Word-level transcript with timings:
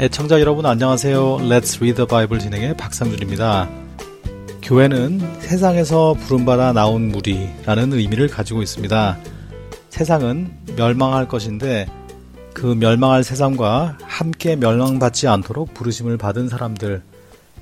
애청자 0.00 0.38
여러분 0.38 0.64
안녕하세요. 0.64 1.38
Let's 1.38 1.78
Read 1.78 1.96
the 1.96 2.06
Bible 2.06 2.40
진행의 2.40 2.76
박상준입니다. 2.76 3.68
교회는 4.62 5.40
세상에서 5.40 6.14
부름받아 6.14 6.72
나온 6.72 7.08
무리라는 7.08 7.92
의미를 7.94 8.28
가지고 8.28 8.62
있습니다. 8.62 9.18
세상은 9.90 10.52
멸망할 10.76 11.26
것인데 11.26 11.88
그 12.54 12.66
멸망할 12.66 13.24
세상과 13.24 13.98
함께 14.02 14.54
멸망받지 14.54 15.26
않도록 15.26 15.74
부르심을 15.74 16.16
받은 16.16 16.48
사람들, 16.48 17.02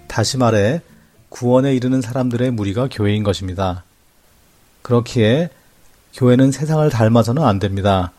다시 0.07 0.37
말해 0.37 0.83
구원에 1.31 1.75
이르는 1.75 2.03
사람들의 2.03 2.51
무리가 2.51 2.89
교회인 2.93 3.23
것입니다. 3.23 3.83
그렇기에 4.83 5.49
교회는 6.13 6.53
세상을 6.53 6.87
닮아서는 6.91 7.43
안 7.43 7.59
됩니다. 7.59 8.13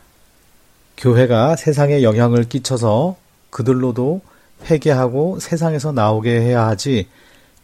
교회가 0.98 1.56
세상에 1.56 2.02
영향을 2.02 2.46
끼쳐서 2.46 3.16
그들로도 3.50 4.22
회개하고 4.64 5.40
세상에서 5.40 5.92
나오게 5.92 6.42
해야 6.42 6.68
하지 6.68 7.08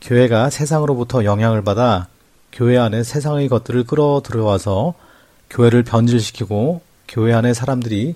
교회가 0.01 0.49
세상으로부터 0.49 1.23
영향을 1.23 1.63
받아 1.63 2.07
교회 2.51 2.77
안에 2.77 3.03
세상의 3.03 3.49
것들을 3.49 3.85
끌어들여와서 3.85 4.93
교회를 5.49 5.83
변질시키고 5.83 6.81
교회 7.07 7.33
안의 7.33 7.55
사람들이 7.55 8.15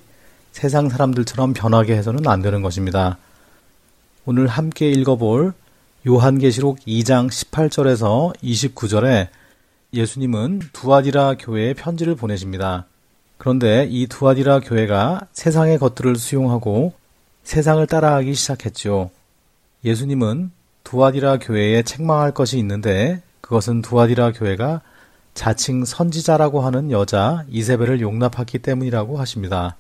세상 0.52 0.90
사람들처럼 0.90 1.54
변하게 1.54 1.96
해서는 1.96 2.28
안 2.28 2.42
되는 2.42 2.62
것입니다. 2.62 3.18
오늘 4.26 4.48
함께 4.48 4.90
읽어볼 4.90 5.54
요한계시록 6.08 6.80
2장 6.80 7.30
18절에서 7.30 8.36
29절에 8.42 9.28
예수님은 9.94 10.62
두아디라 10.74 11.36
교회에 11.40 11.74
편지를 11.74 12.16
보내십니다. 12.16 12.86
그런데 13.38 13.88
이 13.90 14.08
두아디라 14.08 14.60
교회가 14.62 15.28
세상의 15.32 15.78
것들을 15.80 16.16
수용하고 16.16 16.94
세상을 17.48 17.88
따라하기 17.88 18.34
시작했죠. 18.34 19.10
예수님은 19.86 20.52
두아디라 20.84 21.40
교회에 21.40 21.82
책망할 21.82 22.34
것이 22.34 22.58
있는데 22.58 23.22
그것은 23.40 23.82
두아디라 23.82 24.34
교회가 24.34 24.82
자칭 25.34 25.86
선지자라고 25.86 26.60
하는 26.60 26.92
여자 26.92 27.46
이세벨을 27.48 28.02
용납했기 28.02 28.60
때문이라고 28.60 29.18
하십니다. 29.18 29.78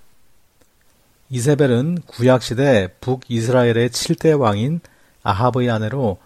이세벨은 1.30 2.04
구약시대 2.08 2.88
북이스라엘의 3.02 3.90
7대 3.90 4.40
왕인 4.40 4.80
아합의 5.24 5.70
아내로 5.70 6.20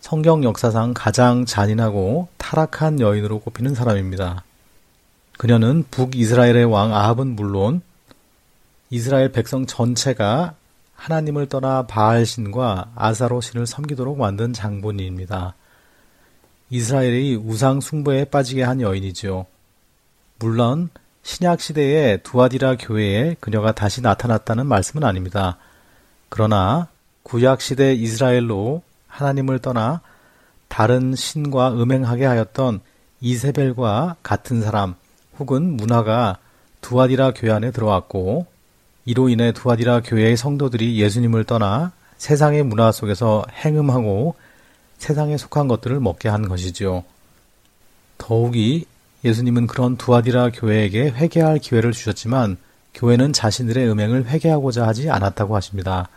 성경 0.00 0.44
역사상 0.44 0.94
가장 0.94 1.44
잔인하고 1.44 2.28
타락한 2.38 3.00
여인으로 3.00 3.40
꼽히는 3.40 3.74
사람입니다. 3.74 4.44
그녀는 5.36 5.84
북이스라엘의 5.90 6.64
왕 6.64 6.94
아합은 6.94 7.36
물론 7.36 7.82
이스라엘 8.88 9.30
백성 9.30 9.66
전체가 9.66 10.54
하나님을 11.06 11.46
떠나 11.46 11.82
바알 11.86 12.26
신과 12.26 12.90
아사로 12.96 13.40
신을 13.40 13.64
섬기도록 13.64 14.18
만든 14.18 14.52
장본인입니다. 14.52 15.54
이스라엘이 16.70 17.36
우상 17.36 17.80
숭배에 17.80 18.24
빠지게 18.24 18.64
한 18.64 18.80
여인이죠. 18.80 19.46
물론 20.40 20.90
신약 21.22 21.60
시대의 21.60 22.24
두아디라 22.24 22.76
교회에 22.76 23.36
그녀가 23.38 23.70
다시 23.70 24.00
나타났다는 24.00 24.66
말씀은 24.66 25.04
아닙니다. 25.04 25.58
그러나 26.28 26.88
구약 27.22 27.60
시대 27.60 27.94
이스라엘로 27.94 28.82
하나님을 29.06 29.60
떠나 29.60 30.00
다른 30.66 31.14
신과 31.14 31.74
음행하게 31.74 32.24
하였던 32.24 32.80
이세벨과 33.20 34.16
같은 34.24 34.60
사람 34.60 34.96
혹은 35.38 35.76
문화가 35.76 36.38
두아디라 36.80 37.32
교회 37.34 37.52
안에 37.52 37.70
들어왔고 37.70 38.55
이로 39.06 39.28
인해 39.28 39.52
두아디라 39.52 40.02
교회의 40.02 40.36
성도들이 40.36 41.00
예수님을 41.00 41.44
떠나 41.44 41.92
세상의 42.18 42.64
문화 42.64 42.90
속에서 42.90 43.44
행음하고 43.64 44.34
세상에 44.98 45.36
속한 45.36 45.68
것들을 45.68 46.00
먹게 46.00 46.28
한 46.28 46.48
것이지요. 46.48 47.04
더욱이 48.18 48.84
예수님은 49.24 49.68
그런 49.68 49.96
두아디라 49.96 50.50
교회에게 50.50 51.10
회개할 51.10 51.58
기회를 51.60 51.92
주셨지만 51.92 52.56
교회는 52.94 53.32
자신들의 53.32 53.88
음행을 53.88 54.26
회개하고자 54.26 54.86
하지 54.86 55.08
않았다고 55.08 55.54
하십니다. 55.54 56.08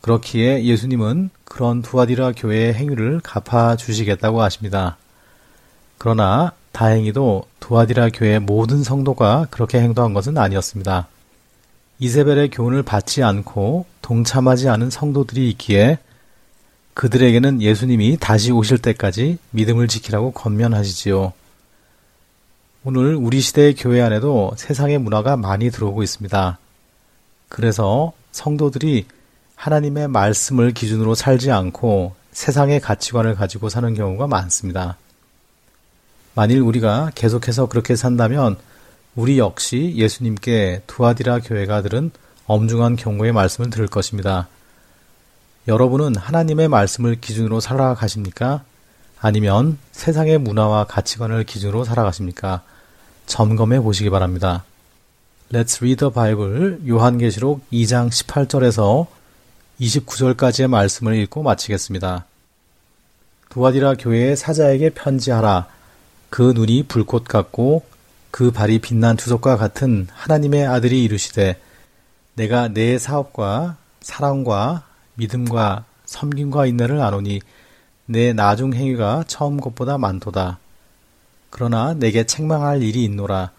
그렇기에 0.00 0.64
예수님은 0.64 1.28
그런 1.44 1.82
두아디라 1.82 2.32
교회의 2.32 2.72
행위를 2.72 3.20
갚아 3.20 3.76
주시겠다고 3.76 4.40
하십니다. 4.40 4.96
그러나 5.98 6.52
다행히도 6.72 7.44
두아디라 7.58 8.08
교회의 8.08 8.40
모든 8.40 8.82
성도가 8.82 9.48
그렇게 9.50 9.80
행동한 9.80 10.14
것은 10.14 10.38
아니었습니다. 10.38 11.08
이세벨의 12.00 12.50
교훈을 12.50 12.82
받지 12.82 13.22
않고 13.22 13.84
동참하지 14.00 14.68
않은 14.70 14.88
성도들이 14.90 15.48
있기에 15.50 15.98
그들에게는 16.94 17.62
예수님이 17.62 18.16
다시 18.18 18.50
오실 18.52 18.78
때까지 18.78 19.38
믿음을 19.50 19.86
지키라고 19.86 20.32
권면하시지요. 20.32 21.32
오늘 22.84 23.14
우리 23.14 23.40
시대의 23.40 23.74
교회 23.74 24.00
안에도 24.00 24.52
세상의 24.56 24.98
문화가 24.98 25.36
많이 25.36 25.70
들어오고 25.70 26.02
있습니다. 26.02 26.58
그래서 27.50 28.12
성도들이 28.32 29.06
하나님의 29.54 30.08
말씀을 30.08 30.72
기준으로 30.72 31.14
살지 31.14 31.50
않고 31.50 32.14
세상의 32.32 32.80
가치관을 32.80 33.34
가지고 33.34 33.68
사는 33.68 33.92
경우가 33.92 34.26
많습니다. 34.26 34.96
만일 36.34 36.60
우리가 36.60 37.10
계속해서 37.14 37.66
그렇게 37.66 37.94
산다면 37.94 38.56
우리 39.16 39.38
역시 39.38 39.92
예수님께 39.96 40.82
두아디라 40.86 41.40
교회가 41.40 41.82
들은 41.82 42.12
엄중한 42.46 42.96
경고의 42.96 43.32
말씀을 43.32 43.70
들을 43.70 43.88
것입니다. 43.88 44.48
여러분은 45.66 46.16
하나님의 46.16 46.68
말씀을 46.68 47.20
기준으로 47.20 47.60
살아가십니까? 47.60 48.62
아니면 49.20 49.78
세상의 49.92 50.38
문화와 50.38 50.84
가치관을 50.84 51.44
기준으로 51.44 51.84
살아가십니까? 51.84 52.62
점검해 53.26 53.80
보시기 53.80 54.10
바랍니다. 54.10 54.64
Let's 55.52 55.78
read 55.78 55.96
the 55.96 56.12
Bible 56.12 56.78
요한계시록 56.88 57.68
2장 57.72 58.10
18절에서 58.10 59.06
29절까지의 59.80 60.68
말씀을 60.68 61.16
읽고 61.16 61.42
마치겠습니다. 61.42 62.24
두아디라 63.48 63.94
교회의 63.94 64.36
사자에게 64.36 64.90
편지하라. 64.90 65.66
그 66.30 66.52
눈이 66.54 66.84
불꽃 66.84 67.24
같고 67.24 67.89
그 68.30 68.50
발이 68.50 68.78
빛난 68.78 69.16
주석과 69.16 69.56
같은 69.56 70.06
하나님의 70.12 70.66
아들이 70.66 71.04
이르시되 71.04 71.60
내가 72.34 72.68
내 72.68 72.98
사업과 72.98 73.76
사랑과 74.00 74.84
믿음과 75.14 75.84
섬김과 76.06 76.66
인내를 76.66 77.00
아노니 77.00 77.40
내 78.06 78.32
나중 78.32 78.72
행위가 78.74 79.24
처음 79.26 79.60
것보다 79.60 79.98
많도다. 79.98 80.58
그러나 81.50 81.94
내게 81.94 82.24
책망할 82.24 82.82
일이 82.82 83.04
있노라. 83.04 83.50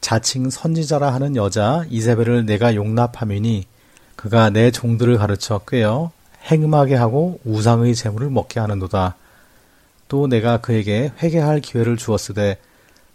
자칭 0.00 0.50
선지자라 0.50 1.12
하는 1.12 1.36
여자 1.36 1.84
이세벨을 1.88 2.44
내가 2.46 2.74
용납하미니 2.74 3.66
그가 4.16 4.50
내 4.50 4.70
종들을 4.70 5.16
가르쳐 5.18 5.58
꿰어 5.66 6.10
행음하게 6.50 6.94
하고 6.94 7.40
우상의 7.44 7.94
재물을 7.94 8.30
먹게 8.30 8.60
하는도다. 8.60 9.16
또 10.08 10.26
내가 10.26 10.58
그에게 10.58 11.12
회개할 11.22 11.60
기회를 11.60 11.96
주었으되 11.96 12.58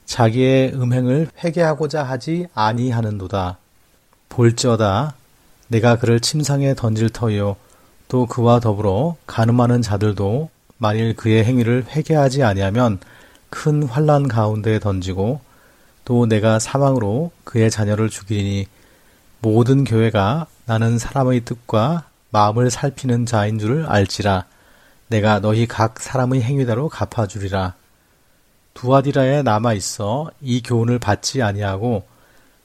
자기의 0.08 0.74
음행을 0.74 1.28
회개하고자 1.44 2.02
하지 2.02 2.48
아니하는도다. 2.56 3.58
볼지어다. 4.30 5.14
내가 5.68 5.98
그를 5.98 6.20
침상에 6.22 6.74
던질 6.74 7.10
터이요. 7.10 7.58
또 8.08 8.26
그와 8.26 8.62
더불어 8.62 9.18
가늠하는 9.28 9.82
자들도 9.82 10.50
만일 10.78 11.16
그의 11.16 11.44
행위를 11.44 11.86
회개하지 11.90 12.42
아니하면 12.42 13.00
큰 13.50 13.84
환란 13.84 14.30
가운데에 14.30 14.80
던지고 14.80 15.42
또 16.06 16.26
내가 16.26 16.58
사망으로 16.58 17.32
그의 17.44 17.70
자녀를 17.70 18.10
죽이니 18.10 18.66
모든 19.42 19.84
교회가 19.84 20.48
나는 20.66 20.98
사람의 20.98 21.42
뜻과 21.42 22.06
마음을 22.30 22.72
살피는 22.72 23.26
자인 23.26 23.60
줄을 23.60 23.86
알지라. 23.86 24.46
내가 25.10 25.40
너희 25.40 25.68
각 25.68 26.00
사람의 26.00 26.42
행위대로 26.42 26.88
갚아주리라 26.88 27.74
두아디라에 28.78 29.42
남아 29.42 29.74
있어 29.74 30.30
이 30.40 30.62
교훈을 30.62 31.00
받지 31.00 31.42
아니하고 31.42 32.06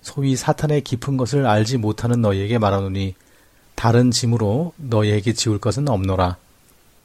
소위 0.03 0.37
사탄의 0.37 0.83
깊은 0.83 1.17
것을 1.17 1.47
알지 1.47 1.79
못하는 1.79 2.21
너희에게 2.21 2.59
말하노니 2.59 3.15
다른 3.75 4.11
짐으로 4.11 4.75
너희에게 4.77 5.33
지울 5.33 5.59
것은 5.59 5.89
없노라. 5.89 6.37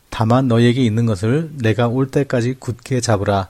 다만 0.10 0.50
너희에게 0.50 0.84
있는 0.84 1.06
것을 1.06 1.52
내가 1.54 1.88
올 1.88 2.12
때까지 2.12 2.56
굳게 2.60 3.00
잡으라. 3.00 3.48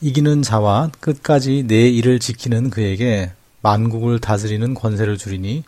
이기는 0.00 0.42
자와 0.42 0.90
끝까지 0.98 1.64
내 1.68 1.88
일을 1.88 2.18
지키는 2.18 2.70
그에게 2.70 3.30
만국을 3.62 4.18
다스리는 4.18 4.74
권세를 4.74 5.18
주리니 5.18 5.62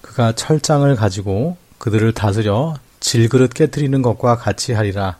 그가 0.00 0.32
철장을 0.32 0.94
가지고 0.96 1.58
그들을 1.76 2.10
다스려 2.14 2.76
질그릇 3.00 3.52
깨뜨리는 3.52 4.00
것과 4.00 4.36
같이 4.36 4.72
하리라. 4.72 5.18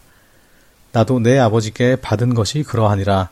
나도 0.92 1.20
내 1.20 1.38
아버지께 1.38 1.96
받은 1.96 2.34
것이 2.34 2.62
그러하니라. 2.62 3.30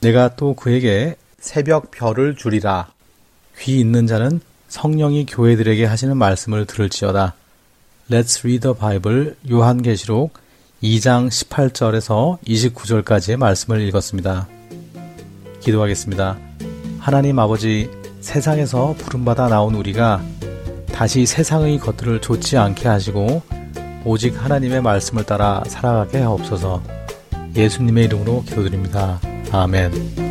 내가 0.00 0.34
또 0.34 0.54
그에게 0.54 1.16
새벽 1.38 1.90
별을 1.90 2.34
주리라. 2.36 2.88
귀 3.58 3.78
있는 3.78 4.06
자는 4.06 4.40
성령이 4.68 5.26
교회들에게 5.26 5.84
하시는 5.84 6.16
말씀을 6.16 6.66
들을지어다. 6.66 7.34
Let's 8.10 8.40
read 8.40 8.60
the 8.60 8.76
Bible 8.76 9.34
요한계시록 9.48 10.32
2장 10.82 11.28
18절에서 11.28 12.40
29절까지의 12.42 13.36
말씀을 13.36 13.80
읽었습니다. 13.88 14.48
기도하겠습니다. 15.60 16.38
하나님 16.98 17.38
아버지, 17.38 17.90
세상에서 18.20 18.94
부름받아 18.98 19.48
나온 19.48 19.74
우리가 19.74 20.22
다시 20.92 21.26
세상의 21.26 21.78
것들을 21.78 22.20
좋지 22.20 22.56
않게 22.56 22.88
하시고 22.88 23.42
오직 24.04 24.42
하나님의 24.42 24.82
말씀을 24.82 25.24
따라 25.24 25.62
살아가게 25.66 26.18
하옵소서 26.18 26.82
예수님의 27.56 28.04
이름으로 28.04 28.42
기도드립니다. 28.42 29.20
아멘. 29.50 30.27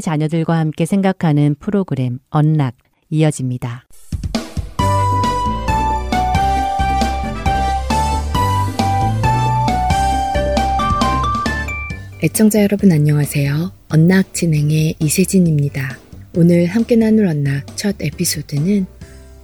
자녀들과 0.00 0.58
함께 0.58 0.86
생각하는 0.86 1.54
프로그램 1.58 2.18
언락 2.30 2.74
이어집니다. 3.10 3.86
애청자 12.24 12.62
여러분 12.62 12.90
안녕하세요. 12.90 13.72
언락 13.88 14.34
진행의 14.34 14.96
이세진입니다. 14.98 15.98
오늘 16.34 16.66
함께 16.66 16.96
나눌 16.96 17.26
언락 17.26 17.76
첫 17.76 17.94
에피소드는 18.00 18.86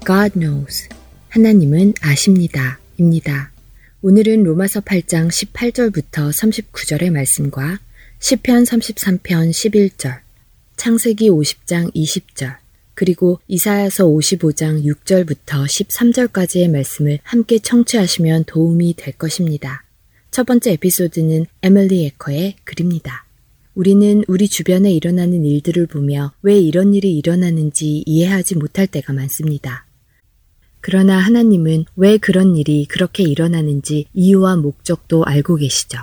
God 0.04 0.38
knows 0.38 0.88
하나님은 1.28 1.94
아십니다 2.00 2.80
입니다. 2.98 3.52
오늘은 4.00 4.42
로마서 4.42 4.80
8장 4.80 5.28
18절부터 5.28 6.30
39절의 6.32 7.12
말씀과 7.12 7.78
10편 8.18 8.66
33편 8.66 9.50
11절, 9.50 10.21
창세기 10.82 11.30
50장 11.30 11.94
20절, 11.94 12.56
그리고 12.94 13.38
이사야서 13.46 14.04
55장 14.04 14.84
6절부터 14.84 15.64
13절까지의 15.64 16.72
말씀을 16.72 17.20
함께 17.22 17.60
청취하시면 17.60 18.46
도움이 18.48 18.94
될 18.96 19.16
것입니다. 19.16 19.84
첫 20.32 20.44
번째 20.44 20.72
에피소드는 20.72 21.46
에밀리 21.62 22.06
에커의 22.06 22.56
글입니다. 22.64 23.26
우리는 23.76 24.24
우리 24.26 24.48
주변에 24.48 24.90
일어나는 24.90 25.44
일들을 25.44 25.86
보며 25.86 26.32
왜 26.42 26.58
이런 26.58 26.94
일이 26.94 27.16
일어나는지 27.16 28.02
이해하지 28.04 28.56
못할 28.56 28.88
때가 28.88 29.12
많습니다. 29.12 29.86
그러나 30.80 31.18
하나님은 31.18 31.84
왜 31.94 32.18
그런 32.18 32.56
일이 32.56 32.86
그렇게 32.86 33.22
일어나는지 33.22 34.06
이유와 34.14 34.56
목적도 34.56 35.24
알고 35.26 35.58
계시죠. 35.58 35.98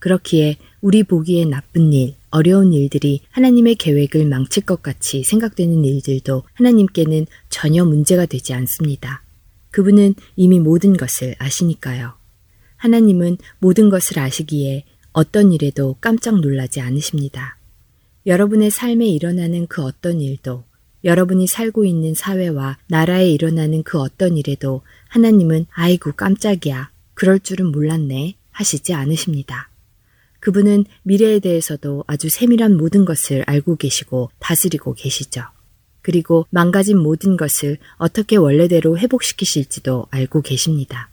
그렇기에 0.00 0.58
우리 0.82 1.02
보기에 1.02 1.46
나쁜 1.46 1.94
일, 1.94 2.17
어려운 2.30 2.72
일들이 2.72 3.20
하나님의 3.30 3.76
계획을 3.76 4.26
망칠 4.26 4.64
것 4.64 4.82
같이 4.82 5.22
생각되는 5.24 5.84
일들도 5.84 6.42
하나님께는 6.54 7.26
전혀 7.48 7.84
문제가 7.84 8.26
되지 8.26 8.52
않습니다. 8.54 9.22
그분은 9.70 10.14
이미 10.36 10.60
모든 10.60 10.96
것을 10.96 11.34
아시니까요. 11.38 12.14
하나님은 12.76 13.38
모든 13.58 13.90
것을 13.90 14.18
아시기에 14.18 14.84
어떤 15.12 15.52
일에도 15.52 15.96
깜짝 16.00 16.40
놀라지 16.40 16.80
않으십니다. 16.80 17.58
여러분의 18.26 18.70
삶에 18.70 19.06
일어나는 19.06 19.66
그 19.66 19.82
어떤 19.82 20.20
일도 20.20 20.64
여러분이 21.04 21.46
살고 21.46 21.84
있는 21.84 22.14
사회와 22.14 22.78
나라에 22.88 23.30
일어나는 23.30 23.82
그 23.82 23.98
어떤 24.00 24.36
일에도 24.36 24.82
하나님은 25.08 25.66
아이고 25.70 26.12
깜짝이야. 26.12 26.90
그럴 27.14 27.40
줄은 27.40 27.72
몰랐네. 27.72 28.34
하시지 28.50 28.92
않으십니다. 28.92 29.67
그분은 30.48 30.86
미래에 31.02 31.40
대해서도 31.40 32.04
아주 32.06 32.30
세밀한 32.30 32.74
모든 32.78 33.04
것을 33.04 33.44
알고 33.46 33.76
계시고 33.76 34.30
다스리고 34.38 34.94
계시죠. 34.94 35.42
그리고 36.00 36.46
망가진 36.48 36.98
모든 36.98 37.36
것을 37.36 37.76
어떻게 37.98 38.36
원래대로 38.36 38.96
회복시키실지도 38.96 40.06
알고 40.10 40.40
계십니다. 40.40 41.10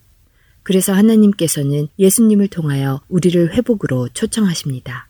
그래서 0.62 0.94
하나님께서는 0.94 1.88
예수님을 1.98 2.48
통하여 2.48 3.02
우리를 3.10 3.52
회복으로 3.52 4.08
초청하십니다. 4.14 5.06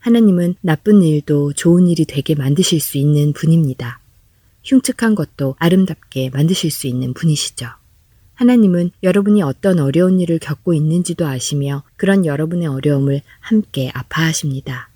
하나님은 0.00 0.56
나쁜 0.60 1.02
일도 1.02 1.54
좋은 1.54 1.86
일이 1.86 2.04
되게 2.04 2.34
만드실 2.34 2.78
수 2.78 2.98
있는 2.98 3.32
분입니다. 3.32 4.00
흉측한 4.64 5.14
것도 5.14 5.56
아름답게 5.58 6.28
만드실 6.28 6.70
수 6.70 6.88
있는 6.88 7.14
분이시죠. 7.14 7.68
하나님은 8.36 8.90
여러분이 9.02 9.42
어떤 9.42 9.78
어려운 9.80 10.20
일을 10.20 10.38
겪고 10.38 10.74
있는지도 10.74 11.26
아시며 11.26 11.82
그런 11.96 12.26
여러분의 12.26 12.68
어려움을 12.68 13.22
함께 13.40 13.90
아파하십니다. 13.94 14.90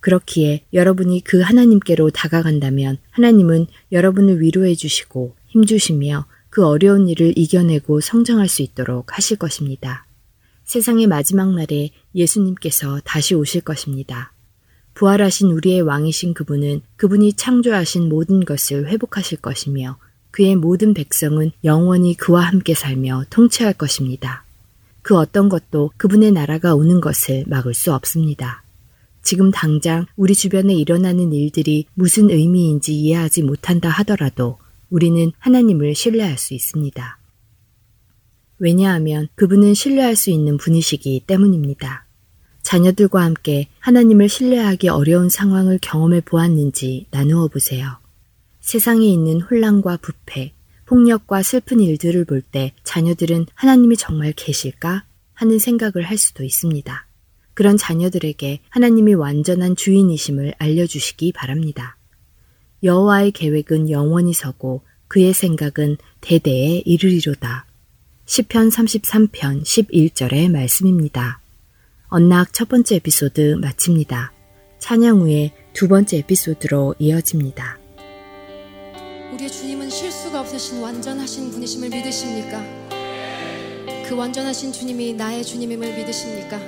그렇기에 0.00 0.64
여러분이 0.72 1.22
그 1.22 1.40
하나님께로 1.40 2.10
다가간다면 2.10 2.96
하나님은 3.10 3.66
여러분을 3.92 4.40
위로해 4.40 4.74
주시고 4.74 5.34
힘주시며 5.48 6.26
그 6.48 6.66
어려운 6.66 7.08
일을 7.08 7.34
이겨내고 7.36 8.00
성장할 8.00 8.48
수 8.48 8.62
있도록 8.62 9.16
하실 9.16 9.36
것입니다. 9.36 10.06
세상의 10.64 11.08
마지막 11.08 11.54
날에 11.54 11.90
예수님께서 12.14 13.00
다시 13.04 13.34
오실 13.34 13.60
것입니다. 13.60 14.32
부활하신 14.94 15.50
우리의 15.50 15.82
왕이신 15.82 16.32
그분은 16.32 16.80
그분이 16.96 17.34
창조하신 17.34 18.08
모든 18.08 18.44
것을 18.44 18.88
회복하실 18.88 19.38
것이며 19.38 19.98
그의 20.30 20.56
모든 20.56 20.94
백성은 20.94 21.52
영원히 21.64 22.14
그와 22.14 22.42
함께 22.42 22.74
살며 22.74 23.24
통치할 23.30 23.74
것입니다. 23.74 24.44
그 25.02 25.16
어떤 25.16 25.48
것도 25.48 25.92
그분의 25.96 26.32
나라가 26.32 26.74
오는 26.74 27.00
것을 27.00 27.44
막을 27.46 27.74
수 27.74 27.92
없습니다. 27.92 28.62
지금 29.22 29.50
당장 29.50 30.06
우리 30.16 30.34
주변에 30.34 30.74
일어나는 30.74 31.32
일들이 31.32 31.86
무슨 31.94 32.30
의미인지 32.30 32.94
이해하지 32.94 33.42
못한다 33.42 33.88
하더라도 33.88 34.58
우리는 34.90 35.32
하나님을 35.38 35.94
신뢰할 35.94 36.38
수 36.38 36.54
있습니다. 36.54 37.18
왜냐하면 38.58 39.28
그분은 39.34 39.74
신뢰할 39.74 40.16
수 40.16 40.30
있는 40.30 40.56
분이시기 40.56 41.24
때문입니다. 41.26 42.06
자녀들과 42.62 43.22
함께 43.22 43.68
하나님을 43.80 44.28
신뢰하기 44.28 44.88
어려운 44.88 45.28
상황을 45.28 45.78
경험해 45.80 46.22
보았는지 46.22 47.06
나누어 47.10 47.48
보세요. 47.48 47.97
세상에 48.68 49.06
있는 49.06 49.40
혼란과 49.40 49.96
부패, 49.96 50.52
폭력과 50.84 51.42
슬픈 51.42 51.80
일들을 51.80 52.26
볼 52.26 52.42
때 52.42 52.74
자녀들은 52.84 53.46
하나님이 53.54 53.96
정말 53.96 54.34
계실까 54.36 55.04
하는 55.32 55.58
생각을 55.58 56.02
할 56.02 56.18
수도 56.18 56.44
있습니다. 56.44 57.06
그런 57.54 57.78
자녀들에게 57.78 58.60
하나님이 58.68 59.14
완전한 59.14 59.74
주인이심을 59.74 60.52
알려주시기 60.58 61.32
바랍니다. 61.32 61.96
여호와의 62.82 63.30
계획은 63.30 63.88
영원히 63.88 64.34
서고 64.34 64.82
그의 65.08 65.32
생각은 65.32 65.96
대대에 66.20 66.82
이르리로다. 66.84 67.64
시편 68.26 68.68
33편 68.68 69.62
11절의 69.62 70.50
말씀입니다. 70.50 71.40
언락 72.08 72.52
첫 72.52 72.68
번째 72.68 72.96
에피소드 72.96 73.54
마칩니다. 73.62 74.30
찬양 74.78 75.22
후에 75.22 75.54
두 75.72 75.88
번째 75.88 76.18
에피소드로 76.18 76.96
이어집니다. 76.98 77.77
우리의 79.38 79.52
주님은 79.52 79.88
실수가 79.88 80.40
없으신 80.40 80.80
완전하신 80.80 81.52
분이심을 81.52 81.90
믿으십니까? 81.90 82.60
그 84.04 84.16
완전하신 84.16 84.72
주님이 84.72 85.12
나의 85.14 85.44
주님임을 85.44 85.94
믿으십니까? 85.96 86.58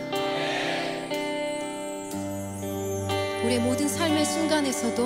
우리의 3.44 3.58
모든 3.58 3.88
삶의 3.88 4.24
순간에서도 4.24 5.04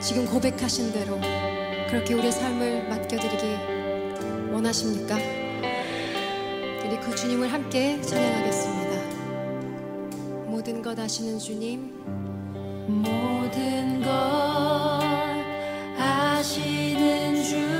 지금 0.00 0.26
고백하신 0.26 0.92
대로 0.92 1.20
그렇게 1.88 2.14
우리의 2.14 2.32
삶을 2.32 2.88
맡겨드리기 2.88 4.52
원하십니까? 4.52 5.16
우리 6.84 6.98
그 6.98 7.14
주님을 7.14 7.52
함께 7.52 8.00
찬양하겠습니다. 8.00 8.90
모든 10.46 10.82
것 10.82 10.98
아시는 10.98 11.38
주님, 11.38 11.92
모든 12.88 14.02
것 14.02 14.39
아시는 16.50 17.44
주 17.44 17.79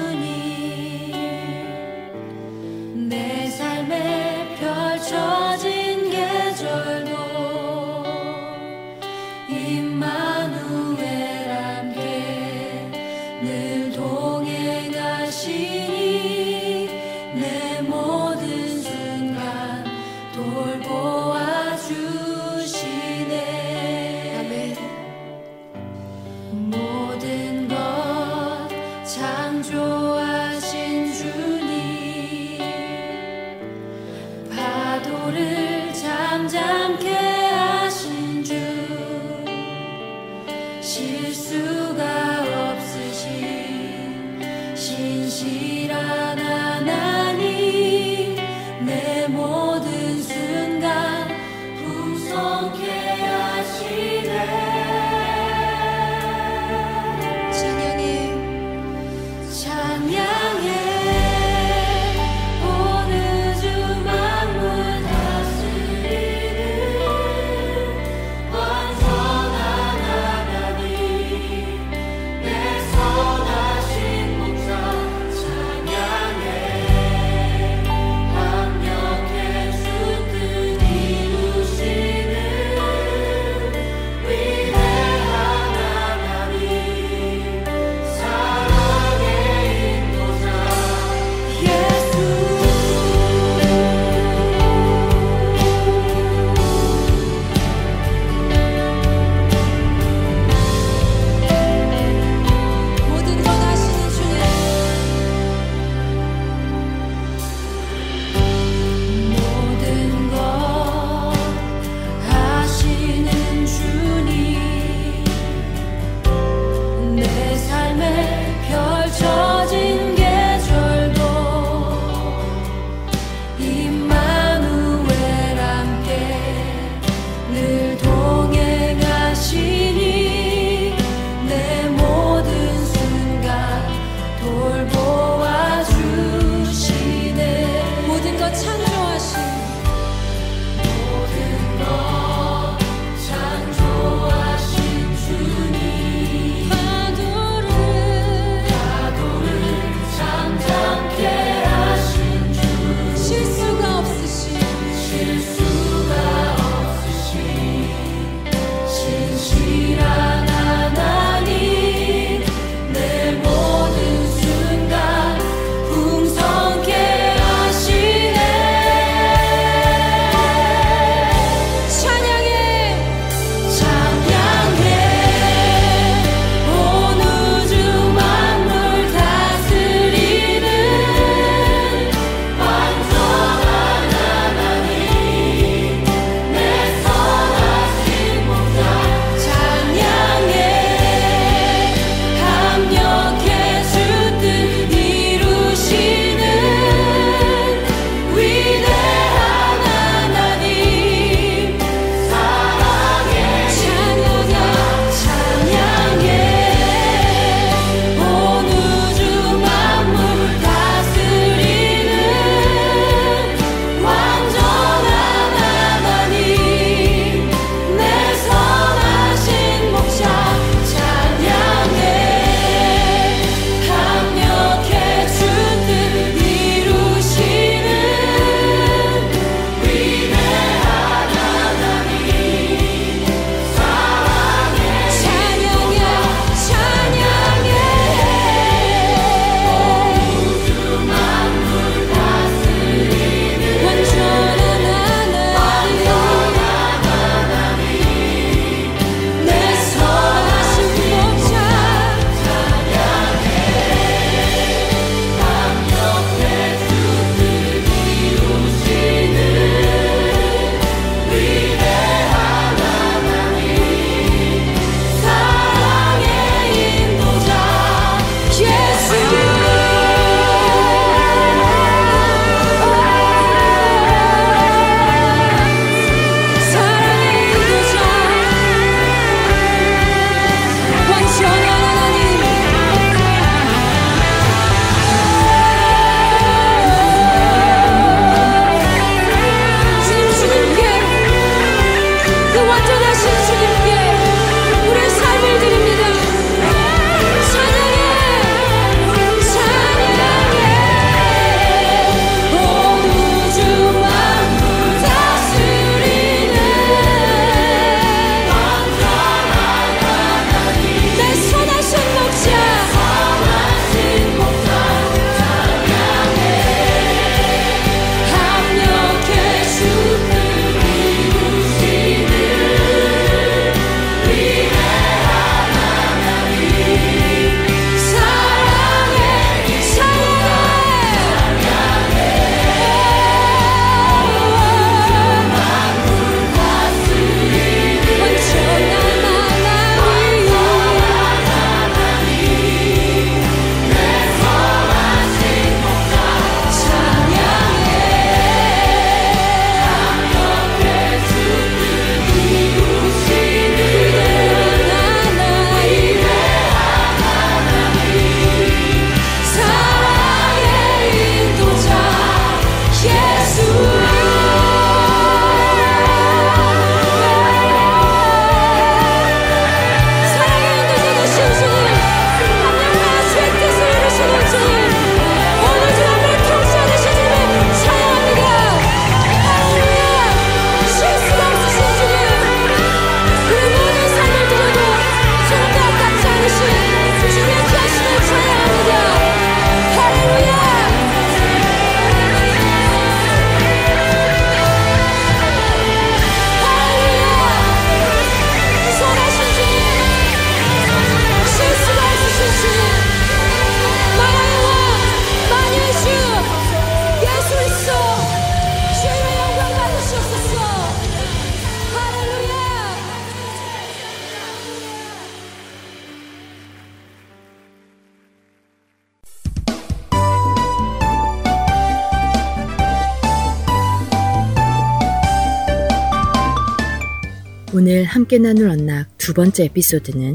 오늘 427.80 428.04
함께 428.04 428.36
나눌 428.36 428.68
언락 428.68 429.06
두 429.16 429.32
번째 429.32 429.64
에피소드는 429.64 430.34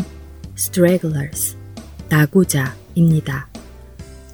Stragglers, 0.58 1.56
나고자입니다. 2.10 3.48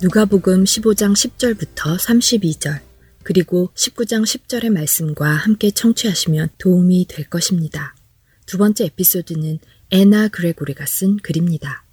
누가복음 0.02 0.64
15장 0.64 1.12
10절부터 1.12 2.00
32절, 2.00 2.80
그리고 3.24 3.70
19장 3.76 4.24
10절의 4.24 4.70
말씀과 4.70 5.28
함께 5.28 5.72
청취하시면 5.72 6.52
도움이 6.58 7.08
될 7.10 7.30
것입니다. 7.30 7.96
두 8.46 8.58
번째 8.58 8.86
에피소드는 8.86 9.60
에나 9.92 10.30
그레고리가 10.30 10.86
쓴 10.86 11.18
글입니다. 11.18 11.84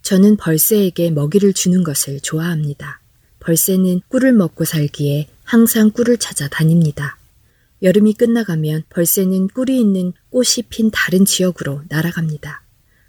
저는 0.00 0.38
벌새에게 0.38 1.10
먹이를 1.10 1.52
주는 1.52 1.84
것을 1.84 2.20
좋아합니다. 2.20 3.02
벌새는 3.40 4.00
꿀을 4.08 4.32
먹고 4.32 4.64
살기에 4.64 5.28
항상 5.44 5.90
꿀을 5.90 6.16
찾아 6.16 6.48
다닙니다. 6.48 7.18
여름이 7.82 8.14
끝나가면 8.14 8.84
벌새는 8.88 9.48
꿀이 9.48 9.78
있는 9.78 10.12
꽃이 10.30 10.64
핀 10.70 10.90
다른 10.90 11.24
지역으로 11.24 11.82
날아갑니다. 11.88 12.62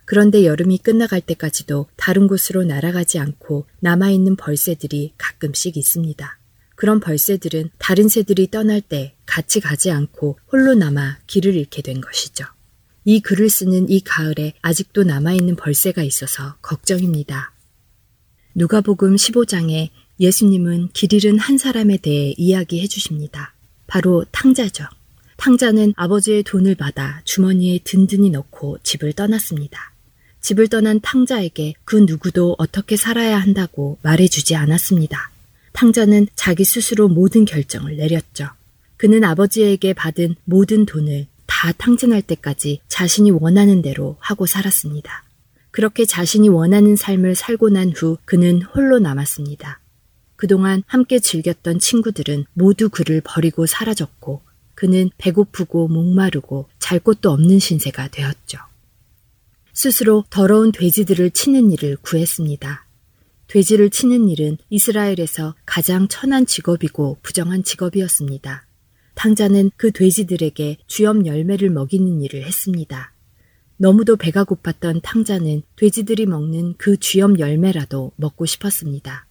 그런데 0.05 0.45
여름이 0.45 0.79
끝나갈 0.79 1.21
때까지도 1.21 1.87
다른 1.95 2.27
곳으로 2.27 2.63
날아가지 2.63 3.19
않고 3.19 3.65
남아있는 3.81 4.35
벌새들이 4.35 5.13
가끔씩 5.17 5.77
있습니다. 5.77 6.39
그런 6.75 6.99
벌새들은 6.99 7.71
다른 7.77 8.07
새들이 8.07 8.51
떠날 8.51 8.81
때 8.81 9.15
같이 9.25 9.59
가지 9.59 9.89
않고 9.89 10.37
홀로 10.51 10.75
남아 10.75 11.19
길을 11.27 11.55
잃게 11.55 11.81
된 11.81 11.99
것이죠. 11.99 12.45
이 13.03 13.19
글을 13.19 13.49
쓰는 13.49 13.89
이 13.89 13.99
가을에 14.01 14.53
아직도 14.61 15.03
남아있는 15.03 15.55
벌새가 15.55 16.03
있어서 16.03 16.55
걱정입니다. 16.61 17.53
누가복음 18.53 19.15
15장에 19.15 19.89
예수님은 20.19 20.89
길 20.93 21.13
잃은 21.13 21.37
한 21.39 21.57
사람에 21.57 21.97
대해 21.97 22.33
이야기해 22.37 22.87
주십니다. 22.87 23.56
바로 23.87 24.25
탕자죠. 24.31 24.85
탕자는 25.37 25.93
아버지의 25.95 26.43
돈을 26.43 26.75
받아 26.75 27.21
주머니에 27.23 27.79
든든히 27.83 28.29
넣고 28.31 28.79
집을 28.83 29.13
떠났습니다. 29.13 29.93
집을 30.41 30.67
떠난 30.67 30.99
탕자에게 31.01 31.73
그 31.83 31.95
누구도 31.95 32.55
어떻게 32.57 32.95
살아야 32.95 33.37
한다고 33.37 33.97
말해주지 34.01 34.55
않았습니다. 34.55 35.31
탕자는 35.73 36.27
자기 36.35 36.63
스스로 36.63 37.07
모든 37.07 37.45
결정을 37.45 37.97
내렸죠. 37.97 38.47
그는 38.97 39.23
아버지에게 39.23 39.93
받은 39.93 40.35
모든 40.43 40.85
돈을 40.85 41.27
다 41.45 41.71
탕진할 41.71 42.21
때까지 42.23 42.81
자신이 42.87 43.31
원하는 43.31 43.81
대로 43.81 44.17
하고 44.19 44.45
살았습니다. 44.45 45.23
그렇게 45.71 46.05
자신이 46.05 46.49
원하는 46.49 46.95
삶을 46.95 47.35
살고 47.35 47.69
난 47.69 47.91
후 47.95 48.17
그는 48.25 48.61
홀로 48.63 48.99
남았습니다. 48.99 49.79
그동안 50.37 50.83
함께 50.87 51.19
즐겼던 51.19 51.79
친구들은 51.79 52.45
모두 52.53 52.89
그를 52.89 53.21
버리고 53.21 53.65
사라졌고 53.65 54.41
그는 54.75 55.09
배고프고 55.17 55.89
목마르고 55.89 56.69
잘 56.79 56.99
곳도 56.99 57.31
없는 57.31 57.59
신세가 57.59 58.09
되었죠. 58.09 58.59
스스로 59.73 60.23
더러운 60.29 60.71
돼지들을 60.71 61.31
치는 61.31 61.71
일을 61.71 61.97
구했습니다. 61.97 62.85
돼지를 63.47 63.89
치는 63.89 64.29
일은 64.29 64.57
이스라엘에서 64.69 65.55
가장 65.65 66.07
천한 66.07 66.45
직업이고 66.45 67.17
부정한 67.21 67.63
직업이었습니다. 67.63 68.65
탕자는 69.15 69.71
그 69.77 69.91
돼지들에게 69.91 70.77
주염 70.85 71.25
열매를 71.25 71.69
먹이는 71.69 72.21
일을 72.21 72.45
했습니다. 72.45 73.13
너무도 73.77 74.15
배가 74.15 74.43
고팠던 74.43 75.01
탕자는 75.03 75.63
돼지들이 75.75 76.25
먹는 76.25 76.75
그 76.77 76.97
주염 76.97 77.39
열매라도 77.39 78.11
먹고 78.15 78.45
싶었습니다. 78.45 79.26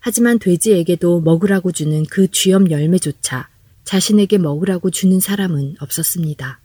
하지만 0.00 0.38
돼지에게도 0.38 1.20
먹으라고 1.20 1.72
주는 1.72 2.04
그 2.04 2.28
쥐염 2.30 2.70
열매조차 2.70 3.48
자신에게 3.84 4.38
먹으라고 4.38 4.90
주는 4.90 5.18
사람은 5.18 5.76
없었습니다. 5.80 6.60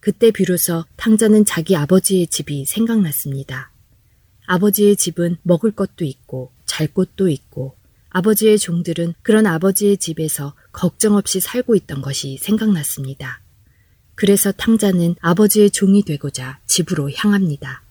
그때 0.00 0.30
비로소 0.30 0.84
탕자는 0.96 1.44
자기 1.44 1.76
아버지의 1.76 2.28
집이 2.28 2.64
생각났습니다. 2.64 3.70
아버지의 4.46 4.96
집은 4.96 5.36
먹을 5.42 5.72
것도 5.72 6.04
있고 6.04 6.52
잘 6.64 6.86
곳도 6.86 7.28
있고 7.28 7.76
아버지의 8.10 8.58
종들은 8.58 9.14
그런 9.22 9.46
아버지의 9.46 9.98
집에서 9.98 10.54
걱정 10.72 11.16
없이 11.16 11.40
살고 11.40 11.74
있던 11.76 12.00
것이 12.00 12.38
생각났습니다. 12.40 13.42
그래서 14.14 14.50
탕자는 14.50 15.16
아버지의 15.20 15.70
종이 15.70 16.02
되고자 16.02 16.60
집으로 16.66 17.10
향합니다. 17.14 17.82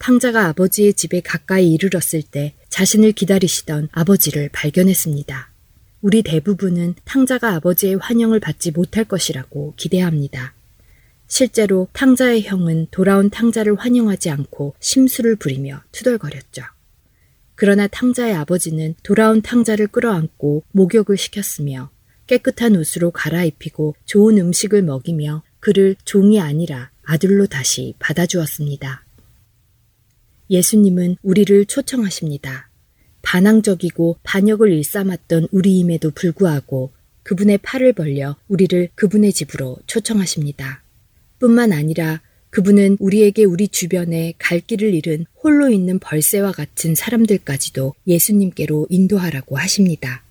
탕자가 0.00 0.46
아버지의 0.46 0.94
집에 0.94 1.20
가까이 1.20 1.74
이르렀을 1.74 2.22
때 2.22 2.54
자신을 2.70 3.12
기다리시던 3.12 3.90
아버지를 3.92 4.48
발견했습니다. 4.50 5.50
우리 6.00 6.22
대부분은 6.22 6.94
탕자가 7.04 7.54
아버지의 7.56 7.96
환영을 7.96 8.40
받지 8.40 8.70
못할 8.70 9.04
것이라고 9.04 9.74
기대합니다. 9.76 10.54
실제로 11.26 11.86
탕자의 11.92 12.42
형은 12.42 12.86
돌아온 12.90 13.28
탕자를 13.28 13.76
환영하지 13.78 14.30
않고 14.30 14.74
심술을 14.80 15.36
부리며 15.36 15.82
투덜거렸죠. 15.92 16.62
그러나 17.54 17.86
탕자의 17.86 18.34
아버지는 18.34 18.94
돌아온 19.02 19.42
탕자를 19.42 19.88
끌어안고 19.88 20.64
목욕을 20.72 21.18
시켰으며 21.18 21.90
깨끗한 22.26 22.74
옷으로 22.76 23.10
갈아입히고 23.10 23.96
좋은 24.06 24.38
음식을 24.38 24.80
먹이며 24.82 25.42
그를 25.60 25.94
종이 26.06 26.40
아니라 26.40 26.90
아들로 27.02 27.46
다시 27.46 27.94
받아주었습니다. 27.98 29.04
예수님은 30.50 31.16
우리를 31.22 31.64
초청하십니다. 31.66 32.68
반항적이고 33.22 34.18
반역을 34.22 34.72
일삼았던 34.72 35.48
우리임에도 35.52 36.10
불구하고 36.10 36.90
그분의 37.22 37.58
팔을 37.58 37.92
벌려 37.92 38.36
우리를 38.48 38.88
그분의 38.94 39.32
집으로 39.32 39.78
초청하십니다. 39.86 40.82
뿐만 41.38 41.72
아니라 41.72 42.20
그분은 42.50 42.96
우리에게 42.98 43.44
우리 43.44 43.68
주변에 43.68 44.34
갈 44.38 44.58
길을 44.60 44.92
잃은 44.94 45.26
홀로 45.42 45.70
있는 45.70 46.00
벌새와 46.00 46.50
같은 46.52 46.96
사람들까지도 46.96 47.94
예수님께로 48.06 48.88
인도하라고 48.90 49.56
하십니다. 49.56 50.24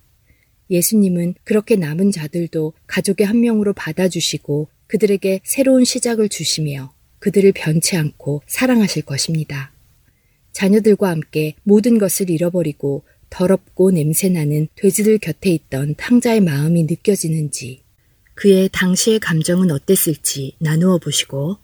예수님은 0.69 1.35
그렇게 1.45 1.77
남은 1.77 2.11
자들도 2.11 2.73
가족의 2.87 3.25
한 3.25 3.39
명으로 3.39 3.73
받아주시고 3.73 4.67
그들에게 4.87 5.41
새로운 5.43 5.85
시작을 5.85 6.27
주시며 6.29 6.93
그들을 7.19 7.51
변치 7.53 7.95
않고 7.95 8.43
사랑하실 8.47 9.03
것입니다. 9.03 9.71
자녀들과 10.59 11.09
함께 11.09 11.53
모든 11.63 11.97
것을 11.97 12.29
잃어버리고 12.29 13.03
더럽고 13.29 13.91
냄새나는 13.91 14.67
돼지들 14.75 15.17
곁에 15.19 15.51
있던 15.51 15.95
탕자의 15.95 16.41
마음이 16.41 16.83
느껴지는지, 16.83 17.83
그의 18.35 18.67
당시의 18.73 19.19
감정은 19.19 19.71
어땠을지 19.71 20.57
나누어 20.59 20.97
보시고, 20.97 21.57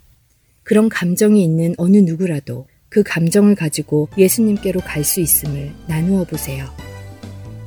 그런 0.63 0.87
감정이 0.87 1.43
있는 1.43 1.75
어느 1.77 1.97
누구라도 1.97 2.67
그 2.87 3.03
감정을 3.03 3.55
가지고 3.55 4.07
예수님께로 4.17 4.79
갈 4.79 5.03
수 5.03 5.19
있음을 5.19 5.73
나누어 5.87 6.23
보세요. 6.23 6.65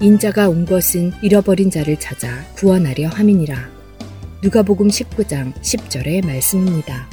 인자가 0.00 0.48
온 0.48 0.64
것은 0.64 1.12
잃어버린 1.22 1.70
자를 1.70 2.00
찾아 2.00 2.42
구원하려 2.54 3.08
함이니라. 3.08 3.70
누가복음 4.42 4.88
19장 4.88 5.52
10절의 5.60 6.24
말씀입니다. 6.24 7.06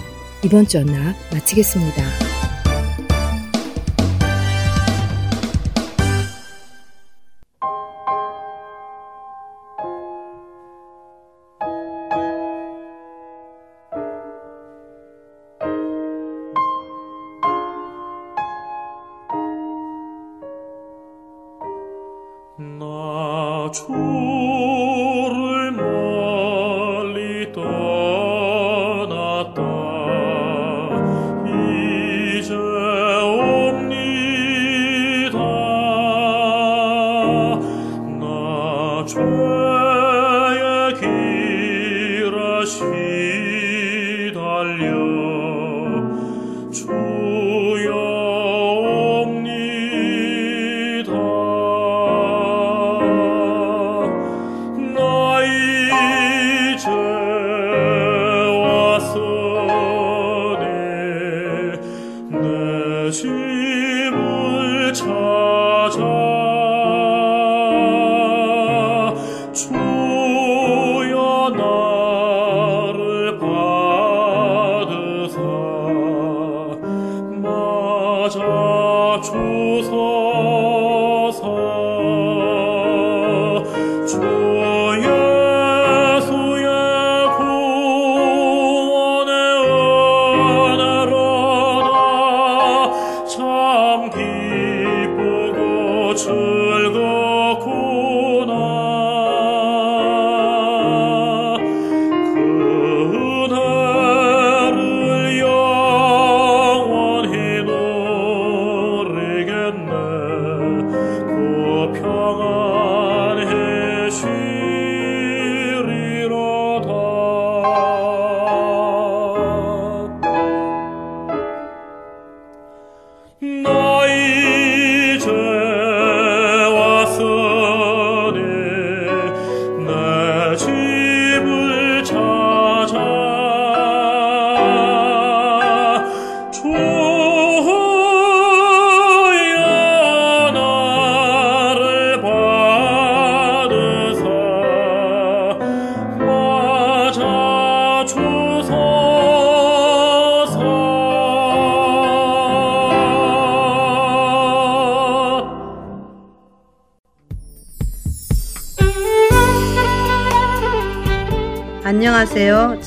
이번 0.45 0.67
주 0.67 0.77
언락 0.77 1.15
마치겠습니다. 1.33 2.34
Ooh. 24.45 25.14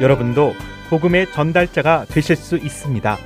여러분도 0.00 0.54
복음의 0.90 1.32
전달자가 1.32 2.04
되실 2.08 2.36
수 2.36 2.56
있습니다. 2.56 3.18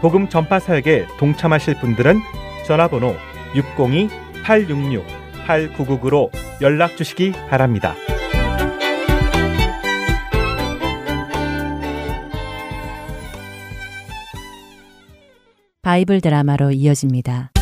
복음 0.00 0.28
전파 0.28 0.60
사역에 0.60 1.06
동참하실 1.18 1.80
분들은 1.80 2.20
전화번호 2.66 3.16
602-866-8999로 3.54 6.30
연락 6.60 6.96
주시기 6.96 7.32
바랍니다. 7.48 7.94
바이블 15.82 16.20
드라마로 16.20 16.72
이어집니다. 16.72 17.52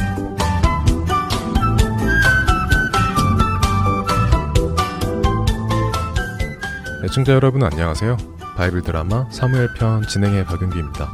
애청자 7.05 7.35
여러분 7.35 7.63
안녕하세요. 7.63 8.36
바이블 8.57 8.83
드라마 8.83 9.31
사무엘 9.31 9.75
편 9.75 10.03
진행의 10.03 10.47
박윤기입니다. 10.47 11.09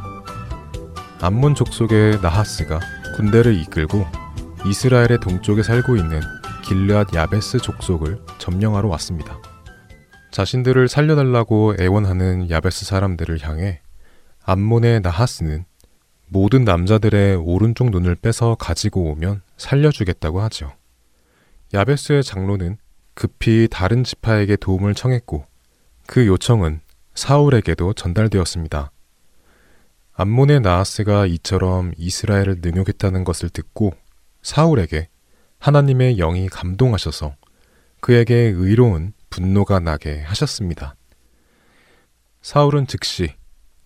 암몬 1.19 1.55
족속의 1.55 2.21
나하스가 2.21 2.79
군대를 3.17 3.53
이끌고 3.55 4.05
이스라엘의 4.65 5.19
동쪽에 5.21 5.61
살고 5.61 5.97
있는 5.97 6.21
길르앗 6.63 7.13
야베스 7.13 7.59
족속을 7.59 8.21
점령하러 8.37 8.87
왔습니다. 8.87 9.37
자신들을 10.31 10.87
살려달라고 10.87 11.75
애원하는 11.79 12.49
야베스 12.49 12.85
사람들을 12.85 13.45
향해 13.45 13.81
암몬의 14.45 15.01
나하스는 15.01 15.65
모든 16.27 16.63
남자들의 16.63 17.35
오른쪽 17.35 17.89
눈을 17.89 18.15
빼서 18.15 18.55
가지고 18.55 19.11
오면 19.11 19.41
살려주겠다고 19.57 20.41
하죠. 20.43 20.71
야베스의 21.73 22.23
장로는 22.23 22.77
급히 23.13 23.67
다른 23.69 24.05
지파에게 24.05 24.55
도움을 24.55 24.95
청했고 24.95 25.45
그 26.07 26.25
요청은 26.25 26.79
사울에게도 27.15 27.93
전달되었습니다. 27.93 28.91
암몬의 30.13 30.61
나하스가 30.61 31.25
이처럼 31.25 31.91
이스라엘을 31.97 32.57
능욕했다는 32.61 33.23
것을 33.23 33.49
듣고 33.49 33.93
사울에게 34.41 35.09
하나님의 35.59 36.17
영이 36.17 36.49
감동하셔서 36.49 37.35
그에게 37.99 38.35
의로운 38.35 39.13
분노가 39.29 39.79
나게 39.79 40.21
하셨습니다. 40.21 40.95
사울은 42.41 42.85
즉시 42.87 43.33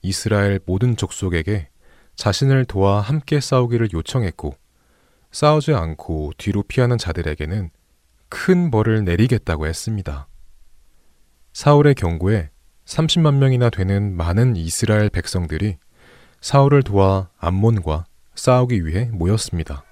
이스라엘 0.01 0.59
모든 0.65 0.95
족속에게 0.95 1.69
자신을 2.15 2.65
도와 2.65 2.99
함께 3.01 3.39
싸우기를 3.39 3.89
요청했고 3.93 4.55
싸우지 5.31 5.73
않고 5.73 6.31
뒤로 6.37 6.63
피하는 6.63 6.97
자들에게는 6.97 7.69
큰 8.29 8.71
벌을 8.71 9.05
내리겠다고 9.05 9.67
했습니다. 9.67 10.27
사울의 11.53 11.95
경고에 11.95 12.49
30만 12.87 13.35
명이나 13.35 13.69
되는 13.69 14.15
많은 14.15 14.55
이스라엘 14.55 15.09
백성들이 15.09 15.77
사울을 16.39 16.83
도와 16.83 17.27
암몬과 17.37 18.05
싸우기 18.33 18.85
위해 18.85 19.09
모였습니다. 19.11 19.83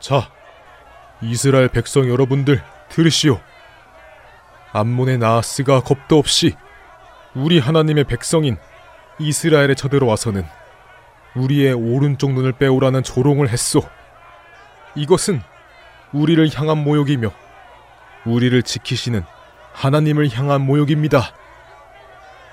자, 0.00 0.32
이스라엘 1.20 1.68
백성 1.68 2.08
여러분들 2.08 2.62
들으시오. 2.88 3.38
암몬의 4.72 5.18
나하스가 5.18 5.80
겁도 5.80 6.18
없이 6.18 6.54
우리 7.34 7.58
하나님의 7.58 8.04
백성인 8.04 8.56
이스라엘에 9.18 9.74
쳐들어와서는 9.74 10.44
우리의 11.34 11.74
오른쪽 11.74 12.32
눈을 12.32 12.52
빼오라는 12.52 13.02
조롱을 13.02 13.50
했소. 13.50 13.82
이것은 14.94 15.42
우리를 16.12 16.48
향한 16.54 16.78
모욕이며 16.78 17.30
우리를 18.24 18.62
지키시는 18.62 19.35
하나님을 19.76 20.30
향한 20.32 20.62
모욕입니다. 20.62 21.34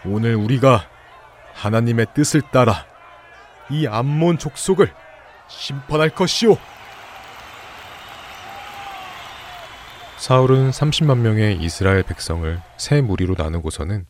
오늘 0.05 0.35
우리가 0.35 0.89
하나님의 1.53 2.07
뜻을 2.13 2.41
따라 2.51 2.85
이 3.69 3.87
암몬 3.87 4.37
족속을 4.37 4.93
심판할 5.47 6.09
것이오. 6.09 6.57
사울은 10.17 10.71
30만 10.71 11.19
명의 11.19 11.57
이스라엘 11.57 12.03
백성을 12.03 12.61
세 12.77 13.01
무리로 13.01 13.35
나누고서는 13.37 14.05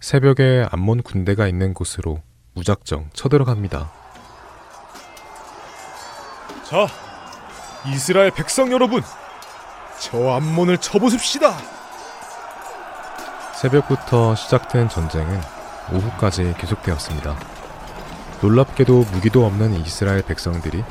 새벽에 0.00 0.66
암몬 0.70 1.02
군대가 1.02 1.48
있는 1.48 1.74
곳으로 1.74 2.22
무작정 2.54 3.10
쳐들어갑니다. 3.12 3.92
자, 6.64 6.86
이스라엘 7.86 8.30
백성 8.30 8.72
여러분, 8.72 9.02
저 10.00 10.30
암몬을 10.30 10.78
쳐보십시다. 10.78 11.75
새벽부터 13.56 14.34
시작된 14.34 14.90
전쟁은 14.90 15.40
오후까지 15.90 16.54
계속되었습니다. 16.58 17.38
놀랍게도 18.42 19.06
무기도 19.12 19.46
없는 19.46 19.80
이스라엘 19.80 20.20
백성들이 20.20 20.84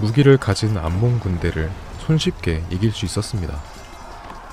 무기를 0.00 0.36
가진 0.36 0.76
암몬 0.76 1.20
군대를 1.20 1.70
손쉽게 2.00 2.64
이길 2.70 2.90
수 2.90 3.04
있었습니다. 3.04 3.56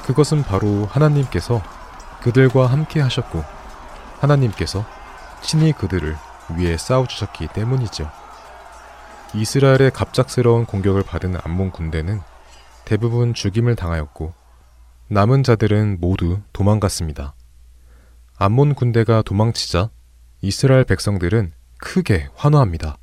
그것은 0.04 0.43
바로 0.43 0.86
하나님께서 0.86 1.63
그들과 2.21 2.67
함께 2.67 3.01
하셨고 3.01 3.43
하나님께서 4.19 4.86
친히 5.41 5.73
그들을 5.73 6.15
위해 6.58 6.78
싸워주셨기 6.78 7.47
때문이죠. 7.47 8.12
이스라엘의 9.34 9.89
갑작스러운 9.89 10.67
공격을 10.67 11.01
받은 11.01 11.38
암몬 11.43 11.71
군대는 11.71 12.21
대부분 12.86 13.34
죽임을 13.34 13.75
당하였고 13.75 14.34
남은 15.08 15.41
자들은 15.41 15.97
모두 15.99 16.41
도망갔습니다. 16.54 17.34
암몬 18.38 18.74
군대가 18.76 19.21
도망치자 19.21 19.91
이스라엘 20.41 20.84
백성들은 20.84 21.54
크게 21.78 22.28
환호합니다. 22.36 22.98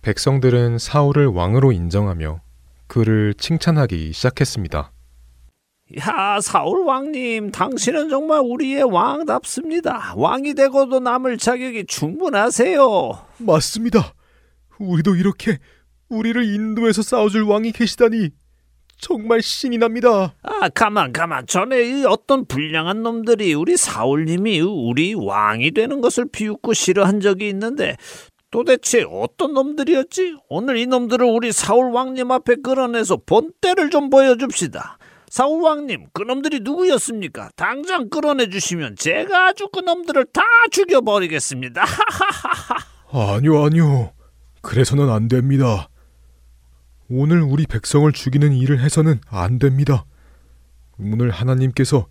백성들은 0.00 0.78
사울을 0.78 1.26
왕으로 1.26 1.72
인정하며 1.72 2.40
그를 2.86 3.34
칭찬하기 3.34 4.14
시작했습니다. 4.14 4.92
야, 5.98 6.38
사울 6.40 6.86
왕님, 6.86 7.50
당신은 7.50 8.08
정말 8.08 8.40
우리의 8.40 8.84
왕답습니다. 8.84 10.14
왕이 10.16 10.54
되고도 10.54 11.00
남을 11.00 11.36
자격이 11.36 11.84
충분하세요. 11.86 13.26
맞습니다. 13.38 14.14
우리도 14.78 15.16
이렇게 15.16 15.58
우리를 16.08 16.42
인도해서 16.42 17.02
싸워줄 17.02 17.42
왕이 17.42 17.72
계시다니 17.72 18.30
정말 19.00 19.42
신이 19.42 19.78
납니다. 19.78 20.34
아, 20.42 20.68
가만, 20.68 21.12
가만. 21.12 21.46
전에 21.46 21.82
이 21.82 22.04
어떤 22.04 22.44
불량한 22.44 23.02
놈들이 23.02 23.54
우리 23.54 23.76
사울님이 23.76 24.60
우리 24.60 25.14
왕이 25.14 25.72
되는 25.72 26.00
것을 26.00 26.26
비웃고 26.30 26.74
싫어한 26.74 27.20
적이 27.20 27.48
있는데 27.48 27.96
도대체 28.50 29.04
어떤 29.10 29.54
놈들이었지? 29.54 30.36
오늘 30.48 30.76
이 30.76 30.86
놈들을 30.86 31.24
우리 31.24 31.52
사울 31.52 31.92
왕님 31.92 32.30
앞에 32.30 32.56
끌어내서 32.62 33.18
본때를 33.24 33.90
좀 33.90 34.10
보여줍시다. 34.10 34.98
사울 35.28 35.62
왕님, 35.62 36.06
그 36.12 36.22
놈들이 36.22 36.60
누구였습니까? 36.60 37.50
당장 37.54 38.10
끌어내 38.10 38.48
주시면 38.48 38.96
제가 38.96 39.48
아주 39.48 39.68
그 39.72 39.78
놈들을 39.78 40.26
다 40.32 40.42
죽여버리겠습니다. 40.72 41.84
아니요, 43.12 43.64
아니요. 43.64 44.12
그래서는 44.60 45.08
안 45.08 45.28
됩니다. 45.28 45.88
오늘 47.12 47.42
우리 47.42 47.66
백성을 47.66 48.10
죽이는 48.12 48.52
일을 48.52 48.78
해서는 48.78 49.20
안 49.28 49.58
됩니다. 49.58 50.04
오늘 50.96 51.30
하나님께서 51.30 52.06